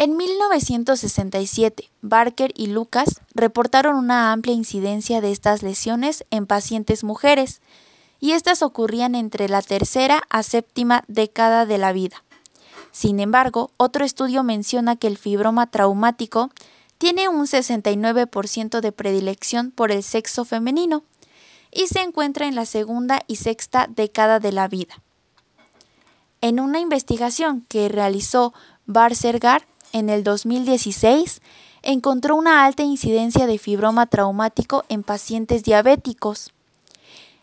En 0.00 0.16
1967, 0.16 1.90
Barker 2.02 2.52
y 2.54 2.68
Lucas 2.68 3.20
reportaron 3.34 3.96
una 3.96 4.30
amplia 4.30 4.54
incidencia 4.54 5.20
de 5.20 5.32
estas 5.32 5.64
lesiones 5.64 6.24
en 6.30 6.46
pacientes 6.46 7.02
mujeres, 7.02 7.60
y 8.20 8.30
estas 8.32 8.62
ocurrían 8.62 9.16
entre 9.16 9.48
la 9.48 9.60
tercera 9.60 10.22
a 10.30 10.44
séptima 10.44 11.02
década 11.08 11.66
de 11.66 11.78
la 11.78 11.92
vida. 11.92 12.22
Sin 12.92 13.18
embargo, 13.18 13.72
otro 13.76 14.04
estudio 14.04 14.44
menciona 14.44 14.94
que 14.94 15.08
el 15.08 15.18
fibroma 15.18 15.68
traumático 15.68 16.50
tiene 16.98 17.28
un 17.28 17.46
69% 17.46 18.80
de 18.80 18.92
predilección 18.92 19.72
por 19.72 19.90
el 19.90 20.04
sexo 20.04 20.44
femenino 20.44 21.02
y 21.72 21.88
se 21.88 22.02
encuentra 22.02 22.46
en 22.46 22.54
la 22.54 22.66
segunda 22.66 23.22
y 23.26 23.36
sexta 23.36 23.88
década 23.88 24.38
de 24.38 24.52
la 24.52 24.68
vida. 24.68 25.02
En 26.40 26.60
una 26.60 26.78
investigación 26.78 27.66
que 27.68 27.88
realizó 27.88 28.54
Barsergar 28.86 29.66
en 29.92 30.10
el 30.10 30.24
2016 30.24 31.40
encontró 31.82 32.36
una 32.36 32.64
alta 32.64 32.82
incidencia 32.82 33.46
de 33.46 33.58
fibroma 33.58 34.06
traumático 34.06 34.84
en 34.88 35.02
pacientes 35.02 35.64
diabéticos. 35.64 36.52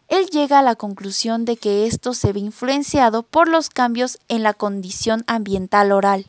Él 0.07 0.27
llega 0.27 0.59
a 0.59 0.63
la 0.63 0.75
conclusión 0.75 1.45
de 1.45 1.57
que 1.57 1.87
esto 1.87 2.13
se 2.13 2.31
ve 2.31 2.39
influenciado 2.39 3.23
por 3.23 3.47
los 3.47 3.69
cambios 3.69 4.19
en 4.27 4.43
la 4.43 4.53
condición 4.53 5.23
ambiental 5.25 5.91
oral, 5.91 6.27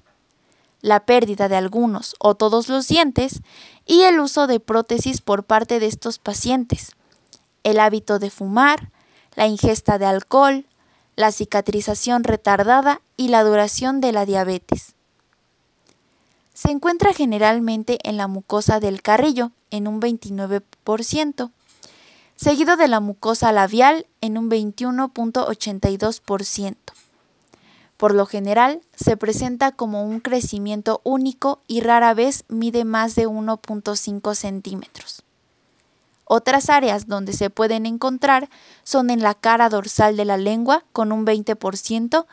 la 0.81 1.05
pérdida 1.05 1.49
de 1.49 1.57
algunos 1.57 2.15
o 2.19 2.35
todos 2.35 2.69
los 2.69 2.89
dientes 2.89 3.43
y 3.85 4.03
el 4.03 4.19
uso 4.19 4.47
de 4.47 4.61
prótesis 4.61 5.21
por 5.21 5.45
parte 5.45 5.79
de 5.79 5.87
estos 5.87 6.19
pacientes, 6.19 6.93
el 7.65 7.81
hábito 7.81 8.19
de 8.19 8.31
fumar, 8.31 8.91
la 9.35 9.47
ingesta 9.47 9.99
de 9.99 10.07
alcohol, 10.07 10.65
la 11.15 11.33
cicatrización 11.33 12.25
retardada 12.25 13.01
y 13.17 13.29
la 13.29 13.43
duración 13.43 14.01
de 14.01 14.13
la 14.13 14.25
diabetes. 14.25 14.96
Se 16.57 16.71
encuentra 16.71 17.13
generalmente 17.13 17.99
en 18.03 18.17
la 18.17 18.27
mucosa 18.29 18.81
del 18.81 19.03
carrillo, 19.03 19.51
en 19.71 19.87
un 19.87 20.01
29%, 20.01 21.51
seguido 22.35 22.79
de 22.79 22.89
la 22.89 23.01
mucosa 23.01 23.53
labial 23.53 24.07
en 24.23 24.39
un 24.39 24.51
21.82%. 24.51 26.77
Por 27.99 28.15
lo 28.15 28.25
general, 28.25 28.81
se 28.95 29.19
presenta 29.19 29.73
como 29.73 30.05
un 30.05 30.21
crecimiento 30.21 31.03
único 31.05 31.61
y 31.67 31.83
rara 31.83 32.15
vez 32.15 32.45
mide 32.49 32.87
más 32.87 33.15
de 33.17 33.29
1.5 33.29 34.35
centímetros. 34.35 35.25
Otras 36.25 36.71
áreas 36.71 37.07
donde 37.07 37.35
se 37.35 37.51
pueden 37.51 37.85
encontrar 37.85 38.49
son 38.83 39.11
en 39.11 39.21
la 39.21 39.35
cara 39.35 39.69
dorsal 39.69 40.17
de 40.17 40.25
la 40.25 40.39
lengua 40.39 40.85
con 40.95 41.13
un 41.13 41.27
20% 41.27 42.25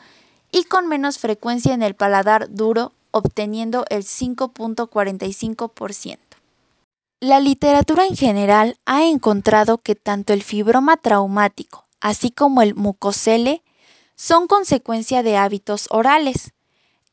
y 0.50 0.64
con 0.64 0.88
menos 0.88 1.18
frecuencia 1.18 1.74
en 1.74 1.84
el 1.84 1.94
paladar 1.94 2.56
duro, 2.56 2.94
obteniendo 3.14 3.86
el 3.90 4.04
5.45%. 4.04 6.18
La 7.22 7.40
literatura 7.40 8.06
en 8.06 8.18
general 8.18 8.78
ha 8.86 9.06
encontrado 9.06 9.78
que 9.78 9.96
tanto 9.96 10.34
el 10.34 10.44
fibroma 10.44 10.98
traumático, 10.98 11.86
así 12.02 12.32
como 12.32 12.62
el 12.62 12.76
mucosele, 12.76 13.64
son 14.16 14.48
consecuencia 14.48 15.24
de 15.24 15.38
hábitos 15.38 15.88
orales. 15.90 16.52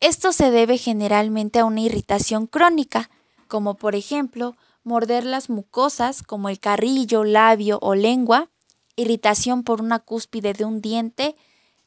Esto 0.00 0.32
se 0.32 0.50
debe 0.50 0.78
generalmente 0.78 1.60
a 1.60 1.64
una 1.64 1.82
irritación 1.82 2.48
crónica, 2.48 3.08
como 3.46 3.74
por 3.74 3.94
ejemplo 3.94 4.56
morder 4.82 5.24
las 5.24 5.50
mucosas 5.50 6.22
como 6.22 6.48
el 6.48 6.58
carrillo, 6.58 7.22
labio 7.22 7.78
o 7.82 7.94
lengua, 7.94 8.48
irritación 8.96 9.62
por 9.62 9.80
una 9.80 9.98
cúspide 9.98 10.54
de 10.54 10.64
un 10.64 10.80
diente 10.80 11.36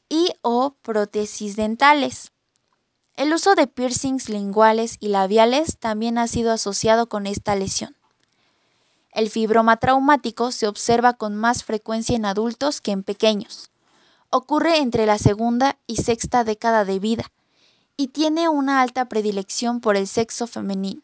y 0.08 0.30
o 0.42 0.74
prótesis 0.82 1.56
dentales. 1.56 2.33
El 3.16 3.32
uso 3.32 3.54
de 3.54 3.68
piercings 3.68 4.28
linguales 4.28 4.96
y 4.98 5.08
labiales 5.08 5.78
también 5.78 6.18
ha 6.18 6.26
sido 6.26 6.50
asociado 6.50 7.08
con 7.08 7.26
esta 7.26 7.54
lesión. 7.54 7.94
El 9.12 9.30
fibroma 9.30 9.76
traumático 9.76 10.50
se 10.50 10.66
observa 10.66 11.12
con 11.12 11.36
más 11.36 11.62
frecuencia 11.62 12.16
en 12.16 12.26
adultos 12.26 12.80
que 12.80 12.90
en 12.90 13.04
pequeños. 13.04 13.70
Ocurre 14.30 14.78
entre 14.78 15.06
la 15.06 15.18
segunda 15.18 15.78
y 15.86 15.96
sexta 15.96 16.42
década 16.42 16.84
de 16.84 16.98
vida 16.98 17.30
y 17.96 18.08
tiene 18.08 18.48
una 18.48 18.80
alta 18.80 19.08
predilección 19.08 19.80
por 19.80 19.96
el 19.96 20.08
sexo 20.08 20.48
femenino. 20.48 21.02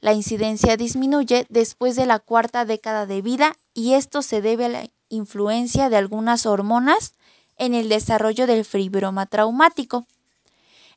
La 0.00 0.14
incidencia 0.14 0.76
disminuye 0.76 1.46
después 1.48 1.94
de 1.94 2.06
la 2.06 2.18
cuarta 2.18 2.64
década 2.64 3.06
de 3.06 3.22
vida 3.22 3.56
y 3.72 3.92
esto 3.92 4.22
se 4.22 4.42
debe 4.42 4.64
a 4.64 4.70
la 4.70 4.90
influencia 5.08 5.88
de 5.90 5.96
algunas 5.96 6.46
hormonas 6.46 7.14
en 7.56 7.74
el 7.74 7.88
desarrollo 7.88 8.48
del 8.48 8.64
fibroma 8.64 9.26
traumático, 9.26 10.06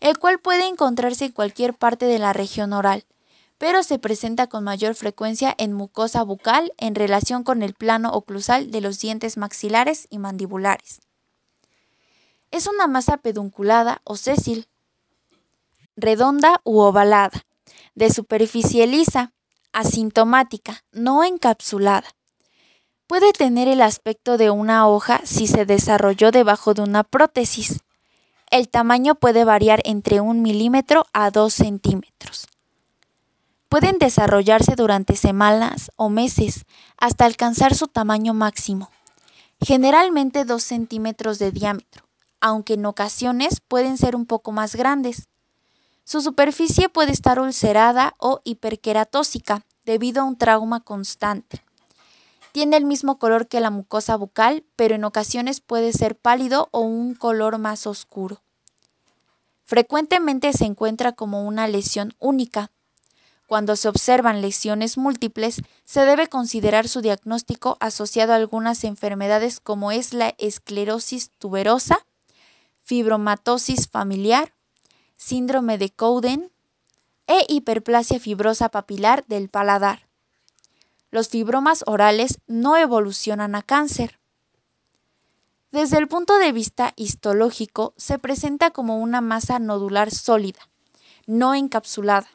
el 0.03 0.19
cual 0.19 0.37
puede 0.37 0.67
encontrarse 0.67 1.25
en 1.25 1.31
cualquier 1.31 1.73
parte 1.73 2.05
de 2.05 2.19
la 2.19 2.33
región 2.33 2.73
oral, 2.73 3.05
pero 3.57 3.83
se 3.83 3.99
presenta 3.99 4.47
con 4.47 4.65
mayor 4.65 4.95
frecuencia 4.95 5.55
en 5.57 5.71
mucosa 5.71 6.23
bucal 6.23 6.73
en 6.77 6.93
relación 6.93 7.45
con 7.45 7.63
el 7.63 7.73
plano 7.73 8.11
oclusal 8.11 8.69
de 8.69 8.81
los 8.81 8.99
dientes 8.99 9.37
maxilares 9.37 10.07
y 10.09 10.17
mandibulares. 10.17 10.99
Es 12.51 12.67
una 12.67 12.87
masa 12.87 13.15
pedunculada 13.15 14.01
o 14.03 14.17
sésil, 14.17 14.67
redonda 15.95 16.59
u 16.65 16.79
ovalada, 16.79 17.45
de 17.95 18.09
superficie 18.09 18.85
lisa, 18.87 19.31
asintomática, 19.71 20.83
no 20.91 21.23
encapsulada. 21.23 22.09
Puede 23.07 23.31
tener 23.31 23.69
el 23.69 23.81
aspecto 23.81 24.37
de 24.37 24.49
una 24.49 24.85
hoja 24.85 25.21
si 25.23 25.47
se 25.47 25.65
desarrolló 25.65 26.31
debajo 26.31 26.73
de 26.73 26.81
una 26.81 27.05
prótesis. 27.05 27.79
El 28.53 28.69
tamaño 28.69 29.15
puede 29.15 29.43
variar 29.43 29.81
entre 29.83 30.21
un 30.21 30.41
milímetro 30.41 31.05
a 31.11 31.29
dos 31.31 31.53
centímetros 31.53 32.47
pueden 33.73 33.97
desarrollarse 33.97 34.75
durante 34.75 35.15
semanas 35.15 35.91
o 35.95 36.07
meses 36.07 36.65
hasta 36.95 37.25
alcanzar 37.25 37.73
su 37.73 37.87
tamaño 37.87 38.35
máximo, 38.35 38.91
generalmente 39.59 40.45
2 40.45 40.61
centímetros 40.61 41.39
de 41.39 41.49
diámetro, 41.51 42.05
aunque 42.39 42.75
en 42.75 42.85
ocasiones 42.85 43.61
pueden 43.67 43.97
ser 43.97 44.15
un 44.15 44.27
poco 44.27 44.51
más 44.51 44.75
grandes. 44.75 45.27
Su 46.03 46.21
superficie 46.21 46.87
puede 46.87 47.13
estar 47.13 47.39
ulcerada 47.39 48.13
o 48.19 48.41
hiperqueratósica 48.43 49.65
debido 49.85 50.21
a 50.21 50.25
un 50.25 50.37
trauma 50.37 50.79
constante. 50.81 51.63
Tiene 52.53 52.77
el 52.77 52.85
mismo 52.85 53.19
color 53.19 53.49
que 53.49 53.59
la 53.59 53.69
mucosa 53.69 54.15
bucal, 54.15 54.63
pero 54.77 54.95
en 54.95 55.03
ocasiones 55.03 55.59
puede 55.59 55.91
ser 55.91 56.17
pálido 56.17 56.69
o 56.71 56.79
un 56.79 57.13
color 57.13 57.57
más 57.57 57.85
oscuro. 57.85 58.41
Frecuentemente 59.65 60.53
se 60.53 60.63
encuentra 60.63 61.11
como 61.11 61.45
una 61.45 61.67
lesión 61.67 62.13
única, 62.19 62.71
cuando 63.53 63.75
se 63.75 63.87
observan 63.87 64.41
lesiones 64.41 64.97
múltiples, 64.97 65.61
se 65.83 66.05
debe 66.05 66.27
considerar 66.27 66.87
su 66.87 67.01
diagnóstico 67.01 67.77
asociado 67.79 68.33
a 68.33 68.37
algunas 68.37 68.83
enfermedades 68.83 69.59
como 69.59 69.91
es 69.91 70.13
la 70.13 70.33
esclerosis 70.37 71.29
tuberosa, 71.37 72.05
fibromatosis 72.81 73.89
familiar, 73.89 74.53
síndrome 75.17 75.77
de 75.77 75.91
Cowden 75.91 76.51
e 77.27 77.45
hiperplasia 77.47 78.19
fibrosa 78.19 78.69
papilar 78.69 79.23
del 79.27 79.49
paladar. 79.49 80.07
Los 81.13 81.29
fibromas 81.29 81.83
orales 81.85 82.39
no 82.47 82.75
evolucionan 82.75 83.53
a 83.53 83.61
cáncer. 83.61 84.19
Desde 85.71 85.99
el 85.99 86.07
punto 86.07 86.39
de 86.39 86.51
vista 86.51 86.93
histológico, 86.95 87.93
se 87.97 88.17
presenta 88.17 88.71
como 88.71 88.97
una 88.97 89.21
masa 89.21 89.59
nodular 89.59 90.09
sólida, 90.09 90.71
no 91.27 91.53
encapsulada 91.53 92.27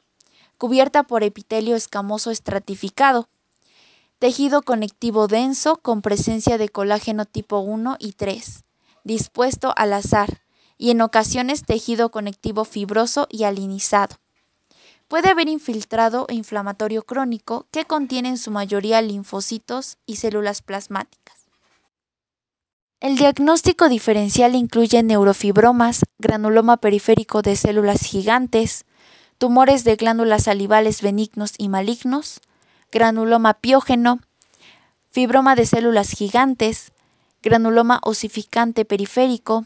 cubierta 0.58 1.02
por 1.02 1.24
epitelio 1.24 1.74
escamoso 1.74 2.30
estratificado, 2.30 3.28
tejido 4.20 4.62
conectivo 4.62 5.26
denso 5.26 5.78
con 5.78 6.00
presencia 6.00 6.56
de 6.56 6.68
colágeno 6.68 7.24
tipo 7.24 7.58
1 7.58 7.96
y 7.98 8.12
3, 8.12 8.64
dispuesto 9.02 9.72
al 9.76 9.92
azar, 9.92 10.42
y 10.76 10.90
en 10.90 11.00
ocasiones 11.00 11.64
tejido 11.64 12.12
conectivo 12.12 12.64
fibroso 12.64 13.26
y 13.28 13.42
alinizado. 13.42 14.18
Puede 15.08 15.30
haber 15.30 15.48
infiltrado 15.48 16.26
e 16.28 16.34
inflamatorio 16.34 17.02
crónico 17.02 17.66
que 17.70 17.86
contiene 17.86 18.28
en 18.28 18.38
su 18.38 18.50
mayoría 18.50 19.00
linfocitos 19.00 19.96
y 20.04 20.16
células 20.16 20.60
plasmáticas. 20.60 21.46
El 23.00 23.16
diagnóstico 23.16 23.88
diferencial 23.88 24.54
incluye 24.54 25.02
neurofibromas, 25.02 26.02
granuloma 26.18 26.76
periférico 26.78 27.42
de 27.42 27.56
células 27.56 28.00
gigantes, 28.02 28.84
tumores 29.38 29.84
de 29.84 29.96
glándulas 29.96 30.44
salivales 30.44 31.00
benignos 31.00 31.54
y 31.56 31.68
malignos, 31.68 32.40
granuloma 32.90 33.54
piógeno, 33.54 34.18
fibroma 35.10 35.54
de 35.54 35.64
células 35.64 36.10
gigantes, 36.10 36.92
granuloma 37.40 38.00
osificante 38.02 38.84
periférico, 38.84 39.62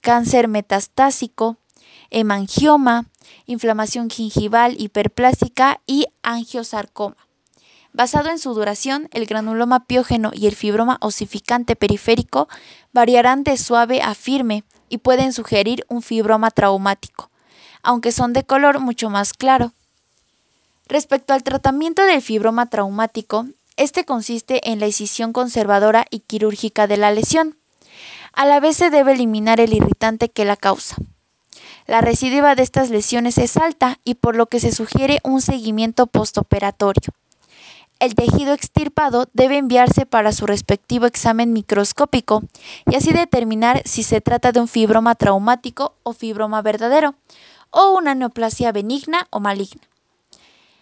cáncer 0.00 0.48
metastásico, 0.48 1.58
hemangioma, 2.08 3.09
inflamación 3.46 4.10
gingival 4.10 4.80
hiperplásica 4.80 5.80
y 5.86 6.06
angiosarcoma. 6.22 7.16
Basado 7.92 8.30
en 8.30 8.38
su 8.38 8.54
duración, 8.54 9.08
el 9.12 9.26
granuloma 9.26 9.84
piógeno 9.84 10.30
y 10.32 10.46
el 10.46 10.54
fibroma 10.54 10.98
osificante 11.00 11.74
periférico 11.76 12.48
variarán 12.92 13.42
de 13.42 13.56
suave 13.56 14.00
a 14.02 14.14
firme 14.14 14.64
y 14.88 14.98
pueden 14.98 15.32
sugerir 15.32 15.84
un 15.88 16.02
fibroma 16.02 16.50
traumático 16.50 17.30
aunque 17.82 18.12
son 18.12 18.32
de 18.32 18.44
color 18.44 18.80
mucho 18.80 19.10
más 19.10 19.32
claro. 19.32 19.72
Respecto 20.86 21.32
al 21.32 21.42
tratamiento 21.42 22.02
del 22.02 22.22
fibroma 22.22 22.66
traumático, 22.66 23.46
este 23.76 24.04
consiste 24.04 24.70
en 24.70 24.80
la 24.80 24.86
incisión 24.86 25.32
conservadora 25.32 26.06
y 26.10 26.20
quirúrgica 26.20 26.86
de 26.86 26.96
la 26.96 27.12
lesión. 27.12 27.56
A 28.32 28.44
la 28.46 28.60
vez 28.60 28.76
se 28.76 28.90
debe 28.90 29.12
eliminar 29.12 29.60
el 29.60 29.72
irritante 29.72 30.28
que 30.28 30.44
la 30.44 30.56
causa. 30.56 30.96
La 31.86 32.00
recidiva 32.00 32.54
de 32.54 32.62
estas 32.62 32.90
lesiones 32.90 33.38
es 33.38 33.56
alta 33.56 33.98
y 34.04 34.14
por 34.14 34.36
lo 34.36 34.46
que 34.46 34.60
se 34.60 34.72
sugiere 34.72 35.20
un 35.24 35.40
seguimiento 35.40 36.06
postoperatorio. 36.06 37.12
El 38.00 38.14
tejido 38.14 38.54
extirpado 38.54 39.28
debe 39.34 39.58
enviarse 39.58 40.06
para 40.06 40.32
su 40.32 40.46
respectivo 40.46 41.04
examen 41.04 41.52
microscópico 41.52 42.42
y 42.90 42.96
así 42.96 43.12
determinar 43.12 43.82
si 43.84 44.02
se 44.02 44.22
trata 44.22 44.52
de 44.52 44.60
un 44.60 44.68
fibroma 44.68 45.14
traumático 45.16 45.94
o 46.02 46.14
fibroma 46.14 46.62
verdadero, 46.62 47.14
o 47.70 47.90
una 47.90 48.14
neoplasia 48.14 48.72
benigna 48.72 49.26
o 49.30 49.38
maligna. 49.38 49.82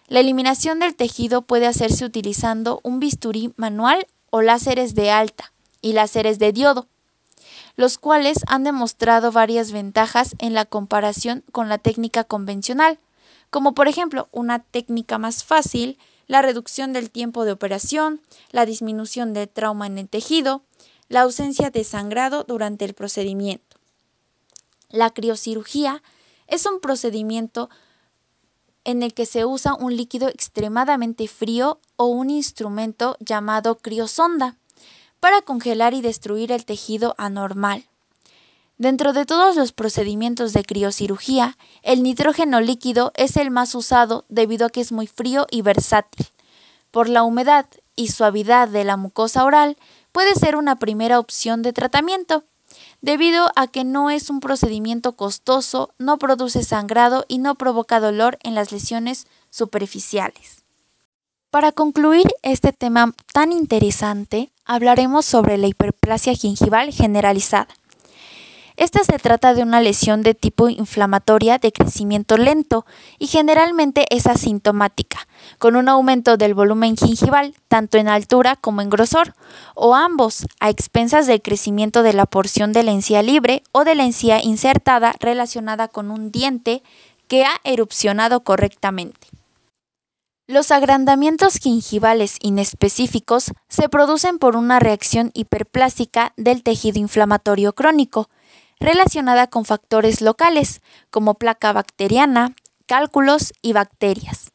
La 0.07 0.21
eliminación 0.21 0.79
del 0.79 0.95
tejido 0.95 1.41
puede 1.41 1.67
hacerse 1.67 2.05
utilizando 2.05 2.79
un 2.83 2.99
bisturí 2.99 3.53
manual 3.57 4.07
o 4.31 4.41
láseres 4.41 4.95
de 4.95 5.11
alta 5.11 5.51
y 5.81 5.93
láseres 5.93 6.39
de 6.39 6.53
diodo, 6.53 6.87
los 7.79 7.97
cuales 7.97 8.39
han 8.47 8.65
demostrado 8.65 9.31
varias 9.31 9.71
ventajas 9.71 10.35
en 10.39 10.53
la 10.53 10.65
comparación 10.65 11.45
con 11.53 11.69
la 11.69 11.77
técnica 11.77 12.25
convencional, 12.25 12.99
como 13.51 13.73
por 13.73 13.87
ejemplo 13.87 14.27
una 14.33 14.59
técnica 14.59 15.17
más 15.17 15.45
fácil, 15.45 15.97
la 16.27 16.41
reducción 16.41 16.91
del 16.91 17.09
tiempo 17.09 17.45
de 17.45 17.53
operación, 17.53 18.19
la 18.51 18.65
disminución 18.65 19.31
del 19.31 19.47
trauma 19.47 19.87
en 19.87 19.97
el 19.97 20.09
tejido, 20.09 20.61
la 21.07 21.21
ausencia 21.21 21.69
de 21.69 21.85
sangrado 21.85 22.43
durante 22.43 22.83
el 22.83 22.93
procedimiento. 22.93 23.77
La 24.89 25.11
criocirugía 25.11 26.03
es 26.47 26.65
un 26.65 26.81
procedimiento 26.81 27.69
en 28.83 29.03
el 29.03 29.13
que 29.13 29.25
se 29.25 29.45
usa 29.45 29.73
un 29.75 29.95
líquido 29.95 30.27
extremadamente 30.27 31.29
frío 31.29 31.79
o 31.95 32.07
un 32.07 32.29
instrumento 32.29 33.15
llamado 33.21 33.77
criosonda 33.77 34.58
para 35.19 35.41
congelar 35.41 35.93
y 35.93 36.01
destruir 36.01 36.51
el 36.51 36.65
tejido 36.65 37.15
anormal. 37.17 37.85
Dentro 38.77 39.11
de 39.11 39.25
todos 39.25 39.57
los 39.57 39.73
procedimientos 39.73 40.53
de 40.53 40.63
criocirugía, 40.63 41.57
el 41.83 42.01
nitrógeno 42.01 42.61
líquido 42.61 43.11
es 43.15 43.35
el 43.35 43.51
más 43.51 43.75
usado 43.75 44.23
debido 44.29 44.67
a 44.67 44.69
que 44.69 44.79
es 44.79 44.93
muy 44.93 45.05
frío 45.05 45.47
y 45.51 45.61
versátil. 45.61 46.27
Por 46.89 47.09
la 47.09 47.23
humedad 47.23 47.65
y 47.97 48.07
suavidad 48.07 48.69
de 48.69 48.85
la 48.85 48.95
mucosa 48.95 49.43
oral, 49.43 49.75
puede 50.13 50.33
ser 50.35 50.55
una 50.55 50.77
primera 50.77 51.19
opción 51.19 51.61
de 51.61 51.73
tratamiento. 51.73 52.43
debido 53.01 53.49
a 53.55 53.67
que 53.67 53.83
no 53.83 54.09
es 54.09 54.29
un 54.29 54.39
procedimiento 54.39 55.13
costoso, 55.13 55.93
no 55.97 56.17
produce 56.17 56.63
sangrado 56.63 57.25
y 57.27 57.39
no 57.39 57.55
provoca 57.55 57.99
dolor 57.99 58.37
en 58.43 58.55
las 58.55 58.71
lesiones 58.71 59.27
superficiales. 59.49 60.63
Para 61.51 61.71
concluir 61.71 62.27
este 62.43 62.71
tema 62.73 63.15
tan 63.33 63.51
interesante, 63.51 64.51
hablaremos 64.65 65.25
sobre 65.25 65.57
la 65.57 65.65
hiperplasia 65.65 66.35
gingival 66.35 66.93
generalizada. 66.93 67.69
Esta 68.77 69.03
se 69.03 69.17
trata 69.17 69.55
de 69.55 69.63
una 69.63 69.81
lesión 69.81 70.21
de 70.21 70.35
tipo 70.35 70.69
inflamatoria 70.69 71.57
de 71.57 71.71
crecimiento 71.71 72.37
lento 72.37 72.85
y 73.17 73.25
generalmente 73.25 74.05
es 74.11 74.27
asintomática, 74.27 75.27
con 75.57 75.75
un 75.75 75.89
aumento 75.89 76.37
del 76.37 76.53
volumen 76.53 76.95
gingival 76.95 77.55
tanto 77.67 77.97
en 77.97 78.09
altura 78.09 78.55
como 78.55 78.83
en 78.83 78.91
grosor, 78.91 79.33
o 79.73 79.95
ambos, 79.95 80.45
a 80.59 80.69
expensas 80.69 81.25
del 81.25 81.41
crecimiento 81.41 82.03
de 82.03 82.13
la 82.13 82.27
porción 82.27 82.73
de 82.73 82.83
la 82.83 82.91
encía 82.91 83.23
libre 83.23 83.63
o 83.71 83.85
de 83.85 83.95
la 83.95 84.05
encía 84.05 84.39
insertada 84.39 85.15
relacionada 85.19 85.87
con 85.87 86.11
un 86.11 86.31
diente 86.31 86.83
que 87.27 87.43
ha 87.43 87.59
erupcionado 87.63 88.41
correctamente. 88.41 89.38
Los 90.49 90.71
agrandamientos 90.71 91.57
gingivales 91.57 92.37
inespecíficos 92.41 93.51
se 93.67 93.87
producen 93.87 94.39
por 94.39 94.55
una 94.55 94.79
reacción 94.79 95.29
hiperplástica 95.35 96.33
del 96.37 96.63
tejido 96.63 96.97
inflamatorio 96.97 97.75
crónico, 97.75 98.31
relacionada 98.79 99.45
con 99.45 99.63
factores 99.63 100.21
locales 100.21 100.81
como 101.11 101.35
placa 101.35 101.71
bacteriana, 101.71 102.55
cálculos 102.87 103.53
y 103.61 103.73
bacterias. 103.73 104.51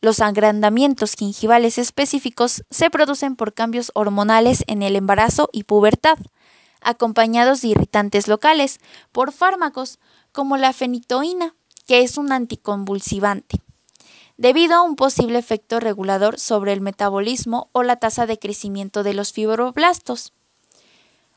Los 0.00 0.20
agrandamientos 0.20 1.14
gingivales 1.14 1.78
específicos 1.78 2.62
se 2.70 2.88
producen 2.88 3.34
por 3.34 3.54
cambios 3.54 3.90
hormonales 3.94 4.62
en 4.68 4.84
el 4.84 4.94
embarazo 4.94 5.50
y 5.52 5.64
pubertad, 5.64 6.18
acompañados 6.80 7.62
de 7.62 7.68
irritantes 7.70 8.28
locales 8.28 8.78
por 9.10 9.32
fármacos 9.32 9.98
como 10.30 10.56
la 10.56 10.72
fenitoína, 10.72 11.56
que 11.88 12.02
es 12.02 12.18
un 12.18 12.30
anticonvulsivante, 12.30 13.60
debido 14.38 14.76
a 14.76 14.82
un 14.82 14.94
posible 14.94 15.38
efecto 15.38 15.80
regulador 15.80 16.38
sobre 16.38 16.72
el 16.72 16.80
metabolismo 16.80 17.68
o 17.72 17.82
la 17.82 17.96
tasa 17.96 18.24
de 18.24 18.38
crecimiento 18.38 19.02
de 19.02 19.12
los 19.12 19.32
fibroblastos. 19.32 20.32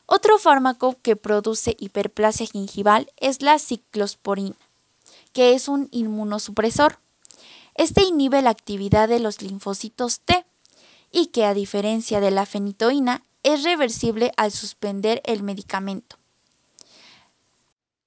Otro 0.06 0.38
fármaco 0.38 0.96
que 1.02 1.16
produce 1.16 1.76
hiperplasia 1.78 2.46
gingival 2.46 3.10
es 3.18 3.42
la 3.42 3.58
ciclosporina, 3.58 4.56
que 5.32 5.54
es 5.54 5.68
un 5.68 5.88
inmunosupresor. 5.90 6.98
Este 7.74 8.04
inhibe 8.04 8.40
la 8.40 8.50
actividad 8.50 9.08
de 9.08 9.18
los 9.18 9.42
linfocitos 9.42 10.20
T 10.20 10.44
y 11.10 11.26
que 11.26 11.44
a 11.44 11.54
diferencia 11.54 12.20
de 12.20 12.30
la 12.30 12.46
fenitoína 12.46 13.22
es 13.42 13.64
reversible 13.64 14.32
al 14.36 14.52
suspender 14.52 15.20
el 15.24 15.42
medicamento. 15.42 16.16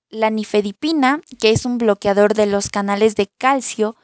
La 0.10 0.30
nifedipina, 0.30 1.20
que 1.40 1.50
es 1.50 1.66
un 1.66 1.78
bloqueador 1.78 2.36
de 2.36 2.46
los 2.46 2.70
canales 2.70 3.16
de 3.16 3.28
calcio, 3.28 3.98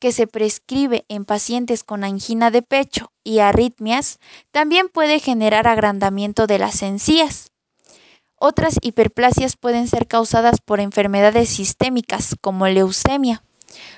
que 0.00 0.12
se 0.12 0.26
prescribe 0.26 1.04
en 1.08 1.24
pacientes 1.24 1.84
con 1.84 2.02
angina 2.02 2.50
de 2.50 2.62
pecho 2.62 3.12
y 3.22 3.40
arritmias, 3.40 4.18
también 4.50 4.88
puede 4.88 5.20
generar 5.20 5.68
agrandamiento 5.68 6.46
de 6.46 6.58
las 6.58 6.82
encías. 6.82 7.52
Otras 8.36 8.76
hiperplasias 8.80 9.56
pueden 9.56 9.86
ser 9.86 10.08
causadas 10.08 10.62
por 10.62 10.80
enfermedades 10.80 11.50
sistémicas 11.50 12.34
como 12.40 12.66
leucemia, 12.66 13.42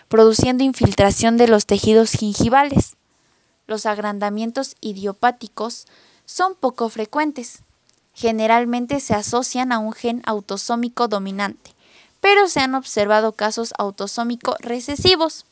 produciendo 0.09 0.65
infiltración 0.65 1.37
de 1.37 1.47
los 1.47 1.67
tejidos 1.67 2.11
gingivales. 2.11 2.97
Los 3.69 3.87
agrandamientos 3.87 4.75
idiopáticos 4.81 5.87
son 6.25 6.57
poco 6.57 6.89
frecuentes. 6.89 7.63
Generalmente 8.13 8.99
se 8.99 9.15
asocian 9.15 9.71
a 9.71 9.79
un 9.79 9.93
gen 9.93 10.21
autosómico 10.27 11.07
dominante, 11.07 11.77
pero 12.21 12.49
se 12.49 12.59
han 12.59 12.75
observado 12.75 13.33
casos 13.33 13.73
autosómico 13.79 14.57
recesivos 14.59 15.47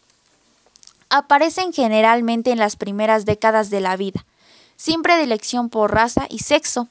aparecen 1.11 1.73
generalmente 1.73 2.53
en 2.53 2.59
las 2.59 2.77
primeras 2.77 3.27
décadas 3.27 3.69
de 3.69 3.81
la 3.81 3.97
vida, 3.97 4.25
sin 4.77 5.03
predilección 5.03 5.69
por 5.69 5.93
raza 5.93 6.27
y 6.31 6.39
sexo. 6.39 6.89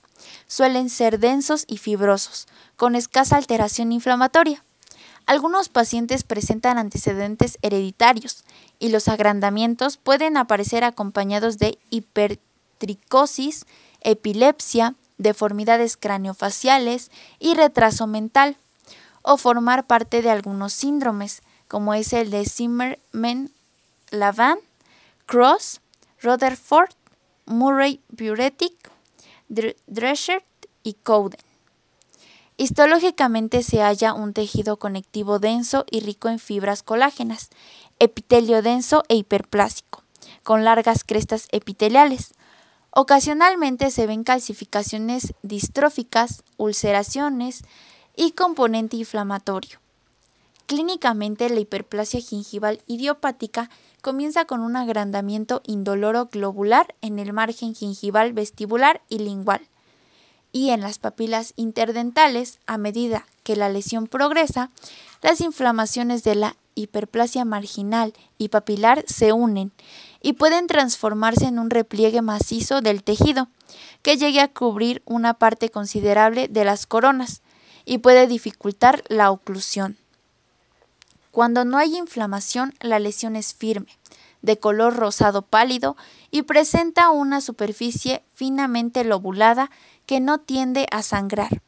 Suelen 0.48 0.90
ser 0.90 1.20
densos 1.20 1.64
y 1.68 1.78
fibrosos, 1.78 2.48
con 2.76 2.96
escasa 2.96 3.38
alteración 3.38 3.92
inflamatoria. 3.92 4.64
Algunos 5.26 5.70
pacientes 5.70 6.24
presentan 6.24 6.78
antecedentes 6.78 7.58
hereditarios 7.62 8.44
y 8.78 8.90
los 8.90 9.08
agrandamientos 9.08 9.98
pueden 9.98 10.38
aparecer 10.38 10.84
acompañados 10.84 11.58
de 11.58 11.78
hipertricosis, 11.90 13.66
epilepsia, 14.02 14.96
deformidades 15.18 15.98
craneofaciales 15.98 17.12
y 17.40 17.54
retraso 17.54 18.08
mental, 18.08 18.58
o 19.22 19.38
formar 19.38 19.86
parte 19.86 20.22
de 20.22 20.32
algunos 20.32 20.74
síndromes, 20.74 21.42
como 21.68 21.94
es 21.94 22.14
el 22.14 22.32
de 22.32 22.46
Zimmerman 22.46 23.52
Lavan, 24.12 24.60
Cross, 25.26 25.82
Rutherford, 26.22 26.92
Murray 27.46 28.02
Buretic, 28.10 28.74
Drescher 29.88 30.44
y 30.84 30.94
Cowden. 30.94 31.40
Histológicamente 32.58 33.64
se 33.64 33.82
halla 33.82 34.14
un 34.14 34.34
tejido 34.34 34.78
conectivo 34.78 35.40
denso 35.40 35.86
y 35.90 36.02
rico 36.02 36.28
en 36.28 36.40
fibras 36.40 36.84
colágenas, 36.84 37.50
epitelio 38.00 38.62
denso 38.62 39.04
e 39.08 39.16
hiperplásico, 39.16 40.04
con 40.44 40.66
largas 40.66 41.06
crestas 41.06 41.48
epiteliales. 41.52 42.34
Ocasionalmente 42.92 43.92
se 43.92 44.08
ven 44.08 44.26
calcificaciones 44.26 45.34
distróficas, 45.42 46.44
ulceraciones 46.58 47.64
y 48.16 48.32
componente 48.32 48.98
inflamatorio. 48.98 49.80
Clínicamente, 50.66 51.50
la 51.50 51.62
hiperplasia 51.62 52.20
gingival 52.20 52.82
idiopática 52.88 53.70
comienza 54.02 54.46
con 54.46 54.62
un 54.62 54.76
agrandamiento 54.76 55.62
indoloro 55.66 56.28
globular 56.28 56.96
en 57.02 57.20
el 57.20 57.34
margen 57.34 57.76
gingival 57.76 58.34
vestibular 58.34 59.02
y 59.10 59.20
lingual, 59.20 59.62
y 60.52 60.72
en 60.72 60.82
las 60.82 60.98
papilas 60.98 61.54
interdentales, 61.56 62.60
a 62.66 62.78
medida 62.78 63.26
que 63.44 63.56
la 63.56 63.70
lesión 63.70 64.08
progresa, 64.08 64.72
las 65.22 65.42
inflamaciones 65.42 66.24
de 66.24 66.36
la 66.36 66.56
hiperplasia 66.76 67.46
marginal 67.46 68.14
y 68.38 68.50
papilar 68.50 69.04
se 69.08 69.34
unen 69.34 69.72
y 70.22 70.34
pueden 70.34 70.68
transformarse 70.68 71.46
en 71.46 71.60
un 71.60 71.70
repliegue 71.70 72.22
macizo 72.22 72.82
del 72.82 73.04
tejido, 73.04 73.48
que 74.02 74.18
llegue 74.18 74.42
a 74.42 74.48
cubrir 74.48 75.04
una 75.06 75.36
parte 75.36 75.70
considerable 75.70 76.48
de 76.48 76.66
las 76.66 76.88
coronas 76.88 77.42
y 77.86 78.00
puede 78.00 78.28
dificultar 78.28 79.04
la 79.08 79.30
oclusión. 79.32 79.99
Cuando 81.32 81.64
no 81.66 81.78
hay 81.78 81.96
inflamación, 81.96 82.74
la 82.82 83.00
lesión 83.00 83.36
es 83.36 83.54
firme, 83.54 83.98
de 84.42 84.58
color 84.58 84.96
rosado 84.96 85.42
pálido 85.44 85.96
y 86.32 86.44
presenta 86.44 87.10
una 87.12 87.42
superficie 87.42 88.24
finamente 88.34 89.04
lobulada 89.04 89.70
que 90.06 90.20
no 90.20 90.40
tiende 90.40 90.88
a 90.92 91.04
sangrar. 91.04 91.62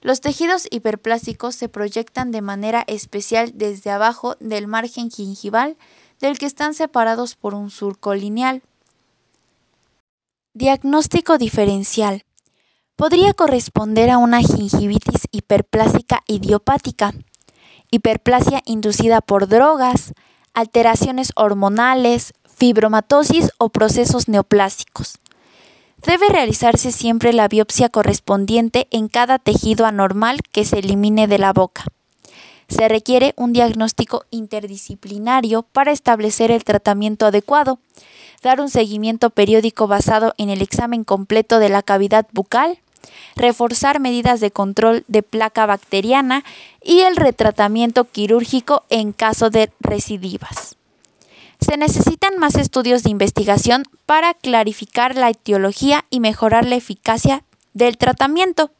Los 0.00 0.20
tejidos 0.20 0.68
hiperplásticos 0.70 1.56
se 1.56 1.68
proyectan 1.68 2.30
de 2.30 2.40
manera 2.40 2.84
especial 2.86 3.52
desde 3.54 3.90
abajo 3.90 4.36
del 4.38 4.68
margen 4.68 5.10
gingival 5.10 5.76
del 6.20 6.38
que 6.38 6.46
están 6.46 6.74
separados 6.74 7.34
por 7.34 7.54
un 7.54 7.70
surco 7.70 8.14
lineal. 8.14 8.62
Diagnóstico 10.54 11.36
diferencial. 11.36 12.24
Podría 12.94 13.32
corresponder 13.32 14.10
a 14.10 14.18
una 14.18 14.40
gingivitis 14.40 15.26
hiperplástica 15.30 16.22
idiopática 16.26 17.12
hiperplasia 17.90 18.62
inducida 18.66 19.20
por 19.20 19.48
drogas, 19.48 20.12
alteraciones 20.54 21.32
hormonales, 21.36 22.32
fibromatosis 22.56 23.52
o 23.58 23.68
procesos 23.68 24.28
neoplásicos. 24.28 25.18
Debe 26.04 26.28
realizarse 26.28 26.92
siempre 26.92 27.32
la 27.32 27.48
biopsia 27.48 27.88
correspondiente 27.88 28.86
en 28.90 29.08
cada 29.08 29.38
tejido 29.38 29.86
anormal 29.86 30.40
que 30.52 30.64
se 30.64 30.78
elimine 30.78 31.26
de 31.26 31.38
la 31.38 31.52
boca. 31.52 31.84
Se 32.68 32.88
requiere 32.88 33.32
un 33.36 33.52
diagnóstico 33.52 34.24
interdisciplinario 34.30 35.62
para 35.62 35.90
establecer 35.90 36.50
el 36.50 36.64
tratamiento 36.64 37.26
adecuado, 37.26 37.80
dar 38.42 38.60
un 38.60 38.68
seguimiento 38.68 39.30
periódico 39.30 39.86
basado 39.88 40.34
en 40.36 40.50
el 40.50 40.60
examen 40.60 41.02
completo 41.02 41.58
de 41.58 41.70
la 41.70 41.82
cavidad 41.82 42.26
bucal, 42.32 42.78
reforzar 43.36 44.00
medidas 44.00 44.40
de 44.40 44.50
control 44.50 45.04
de 45.08 45.22
placa 45.22 45.66
bacteriana 45.66 46.44
y 46.82 47.00
el 47.00 47.16
retratamiento 47.16 48.04
quirúrgico 48.04 48.84
en 48.90 49.12
caso 49.12 49.50
de 49.50 49.70
recidivas. 49.80 50.76
Se 51.60 51.76
necesitan 51.76 52.38
más 52.38 52.54
estudios 52.54 53.02
de 53.02 53.10
investigación 53.10 53.84
para 54.06 54.34
clarificar 54.34 55.16
la 55.16 55.30
etiología 55.30 56.04
y 56.08 56.20
mejorar 56.20 56.64
la 56.64 56.76
eficacia 56.76 57.44
del 57.74 57.98
tratamiento. 57.98 58.70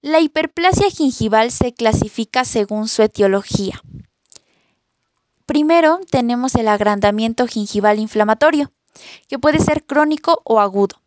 La 0.00 0.20
hiperplasia 0.20 0.90
gingival 0.90 1.50
se 1.50 1.72
clasifica 1.72 2.44
según 2.44 2.88
su 2.88 3.02
etiología. 3.02 3.82
Primero 5.46 6.00
tenemos 6.10 6.54
el 6.54 6.68
agrandamiento 6.68 7.46
gingival 7.46 8.00
inflamatorio, 8.00 8.72
que 9.28 9.38
puede 9.38 9.60
ser 9.60 9.84
crónico 9.84 10.40
o 10.44 10.60
agudo. 10.60 11.00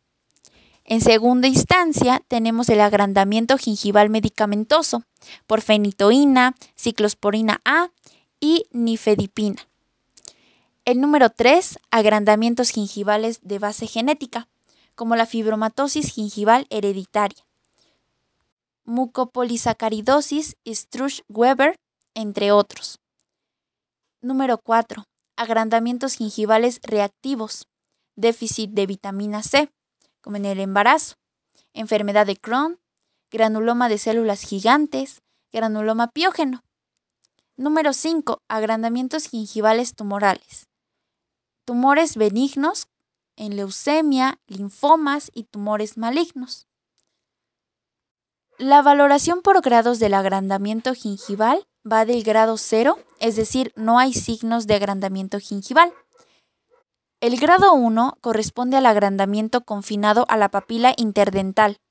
En 0.90 1.02
segunda 1.02 1.48
instancia, 1.48 2.20
tenemos 2.28 2.68
el 2.68 2.82
agrandamiento 2.82 3.60
gingival 3.60 4.10
medicamentoso 4.10 5.04
por 5.46 5.62
fenitoína, 5.62 6.56
ciclosporina 6.76 7.62
A 7.64 7.92
y 8.40 8.66
nifedipina. 8.72 9.68
El 10.86 11.00
número 11.00 11.30
3, 11.30 11.78
agrandamientos 11.92 12.72
gingivales 12.72 13.40
de 13.44 13.60
base 13.60 13.86
genética, 13.86 14.48
como 14.96 15.16
la 15.16 15.28
fibromatosis 15.28 16.12
gingival 16.12 16.66
hereditaria, 16.72 17.46
mucopolisacaridosis 18.84 20.58
Struch-Weber, 20.66 21.76
entre 22.16 22.52
otros. 22.52 22.98
Número 24.22 24.58
4. 24.58 25.04
Agrandamientos 25.36 26.16
gingivales 26.16 26.80
reactivos, 26.82 27.68
déficit 28.16 28.72
de 28.72 28.88
vitamina 28.88 29.44
C, 29.44 29.70
como 30.22 30.38
en 30.38 30.46
el 30.46 30.60
embarazo, 30.60 31.16
enfermedad 31.74 32.26
de 32.26 32.38
Crohn, 32.38 32.80
granuloma 33.32 33.90
de 33.90 33.98
células 33.98 34.42
gigantes, 34.42 35.22
granuloma 35.52 36.12
piógeno. 36.12 36.64
Número 37.58 37.94
5. 37.94 38.42
Agrandamientos 38.48 39.26
gingivales 39.28 39.94
tumorales, 39.94 40.68
tumores 41.66 42.16
benignos 42.16 42.88
en 43.36 43.56
leucemia, 43.56 44.40
linfomas 44.48 45.32
y 45.34 45.44
tumores 45.44 45.98
malignos. 45.98 46.68
La 48.58 48.82
valoración 48.82 49.42
por 49.42 49.62
grados 49.62 50.00
del 50.00 50.14
agrandamiento 50.14 50.94
gingival 50.94 51.66
va 51.90 52.04
del 52.06 52.24
grado 52.24 52.58
0, 52.58 53.00
es 53.20 53.38
decir, 53.38 53.72
no 53.76 53.98
hay 53.98 54.14
signos 54.14 54.68
de 54.68 54.76
agrandamiento 54.76 55.40
gingival. 55.40 55.94
El 57.22 57.38
grado 57.38 57.74
1 57.74 58.18
corresponde 58.22 58.78
al 58.78 58.86
agrandamiento 58.86 59.66
confinado 59.66 60.26
a 60.30 60.38
la 60.38 60.48
papila 60.48 60.94
interdental. 60.96 61.82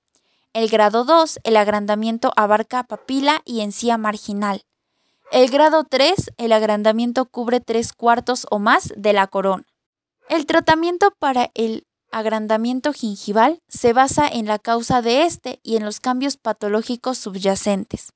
El 0.54 0.70
grado 0.70 1.04
2, 1.04 1.40
el 1.44 1.58
agrandamiento 1.58 2.32
abarca 2.34 2.84
papila 2.84 3.42
y 3.44 3.60
encía 3.60 3.98
marginal. 3.98 4.62
El 5.30 5.50
grado 5.50 5.84
3, 5.84 6.32
el 6.38 6.52
agrandamiento 6.52 7.26
cubre 7.26 7.60
tres 7.60 7.92
cuartos 7.92 8.46
o 8.50 8.58
más 8.58 8.94
de 8.96 9.12
la 9.12 9.26
corona. 9.26 9.66
El 10.30 10.46
tratamiento 10.46 11.12
para 11.18 11.50
el 11.52 11.86
agrandamiento 12.10 12.94
gingival 12.94 13.60
se 13.68 13.92
basa 13.92 14.26
en 14.26 14.46
la 14.46 14.58
causa 14.58 15.02
de 15.02 15.24
este 15.24 15.60
y 15.62 15.76
en 15.76 15.84
los 15.84 16.00
cambios 16.00 16.38
patológicos 16.38 17.18
subyacentes. 17.18 18.14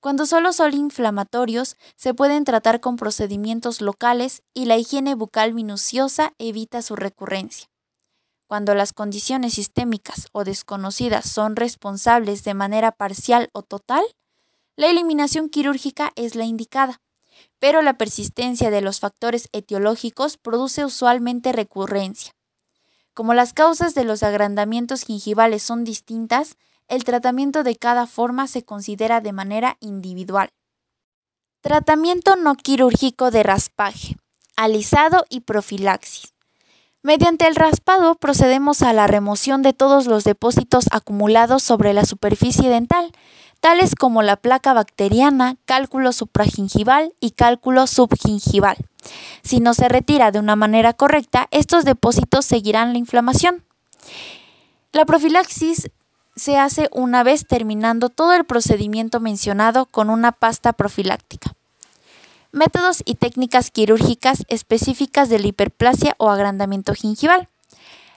Cuando 0.00 0.26
solo 0.26 0.52
son 0.52 0.74
inflamatorios, 0.74 1.76
se 1.96 2.14
pueden 2.14 2.44
tratar 2.44 2.80
con 2.80 2.96
procedimientos 2.96 3.80
locales 3.80 4.42
y 4.54 4.66
la 4.66 4.76
higiene 4.76 5.14
bucal 5.14 5.54
minuciosa 5.54 6.32
evita 6.38 6.82
su 6.82 6.96
recurrencia. 6.96 7.68
Cuando 8.46 8.74
las 8.74 8.92
condiciones 8.92 9.54
sistémicas 9.54 10.28
o 10.32 10.44
desconocidas 10.44 11.28
son 11.28 11.56
responsables 11.56 12.44
de 12.44 12.54
manera 12.54 12.92
parcial 12.92 13.50
o 13.52 13.62
total, 13.62 14.04
la 14.76 14.86
eliminación 14.86 15.48
quirúrgica 15.48 16.12
es 16.14 16.34
la 16.34 16.44
indicada 16.44 17.00
pero 17.58 17.82
la 17.82 17.98
persistencia 17.98 18.70
de 18.70 18.80
los 18.80 19.00
factores 19.00 19.48
etiológicos 19.52 20.36
produce 20.36 20.84
usualmente 20.84 21.52
recurrencia. 21.52 22.32
Como 23.14 23.34
las 23.34 23.52
causas 23.52 23.94
de 23.94 24.04
los 24.04 24.22
agrandamientos 24.22 25.02
gingivales 25.02 25.62
son 25.62 25.84
distintas, 25.84 26.56
el 26.88 27.04
tratamiento 27.04 27.62
de 27.62 27.76
cada 27.76 28.06
forma 28.06 28.46
se 28.46 28.64
considera 28.64 29.20
de 29.20 29.32
manera 29.32 29.76
individual. 29.80 30.48
Tratamiento 31.60 32.36
no 32.36 32.54
quirúrgico 32.54 33.30
de 33.30 33.42
raspaje, 33.42 34.16
alisado 34.56 35.24
y 35.28 35.40
profilaxis. 35.40 36.34
Mediante 37.02 37.46
el 37.46 37.54
raspado 37.54 38.16
procedemos 38.16 38.82
a 38.82 38.92
la 38.92 39.06
remoción 39.06 39.62
de 39.62 39.72
todos 39.72 40.06
los 40.06 40.24
depósitos 40.24 40.86
acumulados 40.90 41.62
sobre 41.62 41.92
la 41.92 42.04
superficie 42.04 42.68
dental, 42.68 43.12
tales 43.60 43.94
como 43.94 44.22
la 44.22 44.36
placa 44.36 44.72
bacteriana, 44.72 45.56
cálculo 45.64 46.12
supragingival 46.12 47.14
y 47.20 47.32
cálculo 47.32 47.86
subgingival. 47.86 48.76
Si 49.42 49.60
no 49.60 49.74
se 49.74 49.88
retira 49.88 50.32
de 50.32 50.38
una 50.38 50.56
manera 50.56 50.92
correcta, 50.92 51.48
estos 51.50 51.84
depósitos 51.84 52.44
seguirán 52.44 52.92
la 52.92 52.98
inflamación. 52.98 53.64
La 54.92 55.04
profilaxis 55.04 55.90
se 56.38 56.56
hace 56.56 56.88
una 56.92 57.22
vez 57.22 57.46
terminando 57.46 58.08
todo 58.08 58.34
el 58.34 58.44
procedimiento 58.44 59.20
mencionado 59.20 59.86
con 59.86 60.10
una 60.10 60.32
pasta 60.32 60.72
profiláctica. 60.72 61.54
Métodos 62.52 63.02
y 63.04 63.16
técnicas 63.16 63.70
quirúrgicas 63.70 64.44
específicas 64.48 65.28
de 65.28 65.38
la 65.38 65.48
hiperplasia 65.48 66.14
o 66.18 66.30
agrandamiento 66.30 66.94
gingival. 66.94 67.48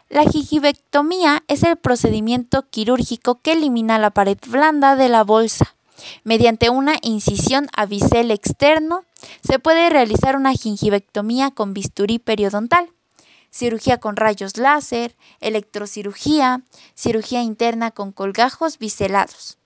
La 0.09 0.23
gingivectomía 0.23 1.43
es 1.47 1.63
el 1.63 1.77
procedimiento 1.77 2.67
quirúrgico 2.69 3.41
que 3.41 3.53
elimina 3.53 3.97
la 3.97 4.11
pared 4.11 4.37
blanda 4.47 4.95
de 4.95 5.09
la 5.09 5.23
bolsa. 5.23 5.75
Mediante 6.23 6.69
una 6.69 6.95
incisión 7.01 7.67
a 7.75 7.85
bisel 7.85 8.31
externo, 8.31 9.03
se 9.43 9.59
puede 9.59 9.89
realizar 9.89 10.35
una 10.35 10.53
gingivectomía 10.53 11.51
con 11.51 11.73
bisturí 11.73 12.19
periodontal, 12.19 12.89
cirugía 13.51 13.97
con 13.99 14.15
rayos 14.15 14.57
láser, 14.57 15.15
electrocirugía, 15.39 16.61
cirugía 16.95 17.41
interna 17.41 17.91
con 17.91 18.11
colgajos 18.11 18.79
biselados. 18.79 19.57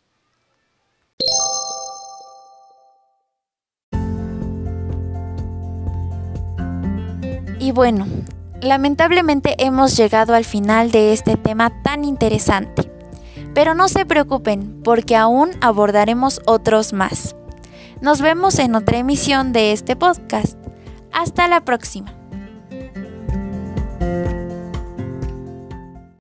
Y 7.60 7.71
bueno, 7.71 8.06
Lamentablemente 8.65 9.56
hemos 9.60 9.95
llegado 9.95 10.34
al 10.34 10.43
final 10.43 10.89
de 10.89 11.13
este 11.13 11.38
tema 11.38 11.84
tan 11.84 12.04
interesante, 12.04 12.91
pero 13.54 13.76
no 13.76 13.89
se 13.89 14.06
preocupen 14.06 14.82
porque 14.84 15.15
aún 15.15 15.52
abordaremos 15.62 16.41
otros 16.48 16.91
más. 16.91 17.36
Nos 18.02 18.21
vemos 18.21 18.58
en 18.58 18.74
otra 18.74 18.98
emisión 18.98 19.54
de 19.54 19.71
este 19.71 19.95
podcast. 19.95 20.58
Hasta 21.13 21.48
la 21.48 21.62
próxima. 21.62 22.24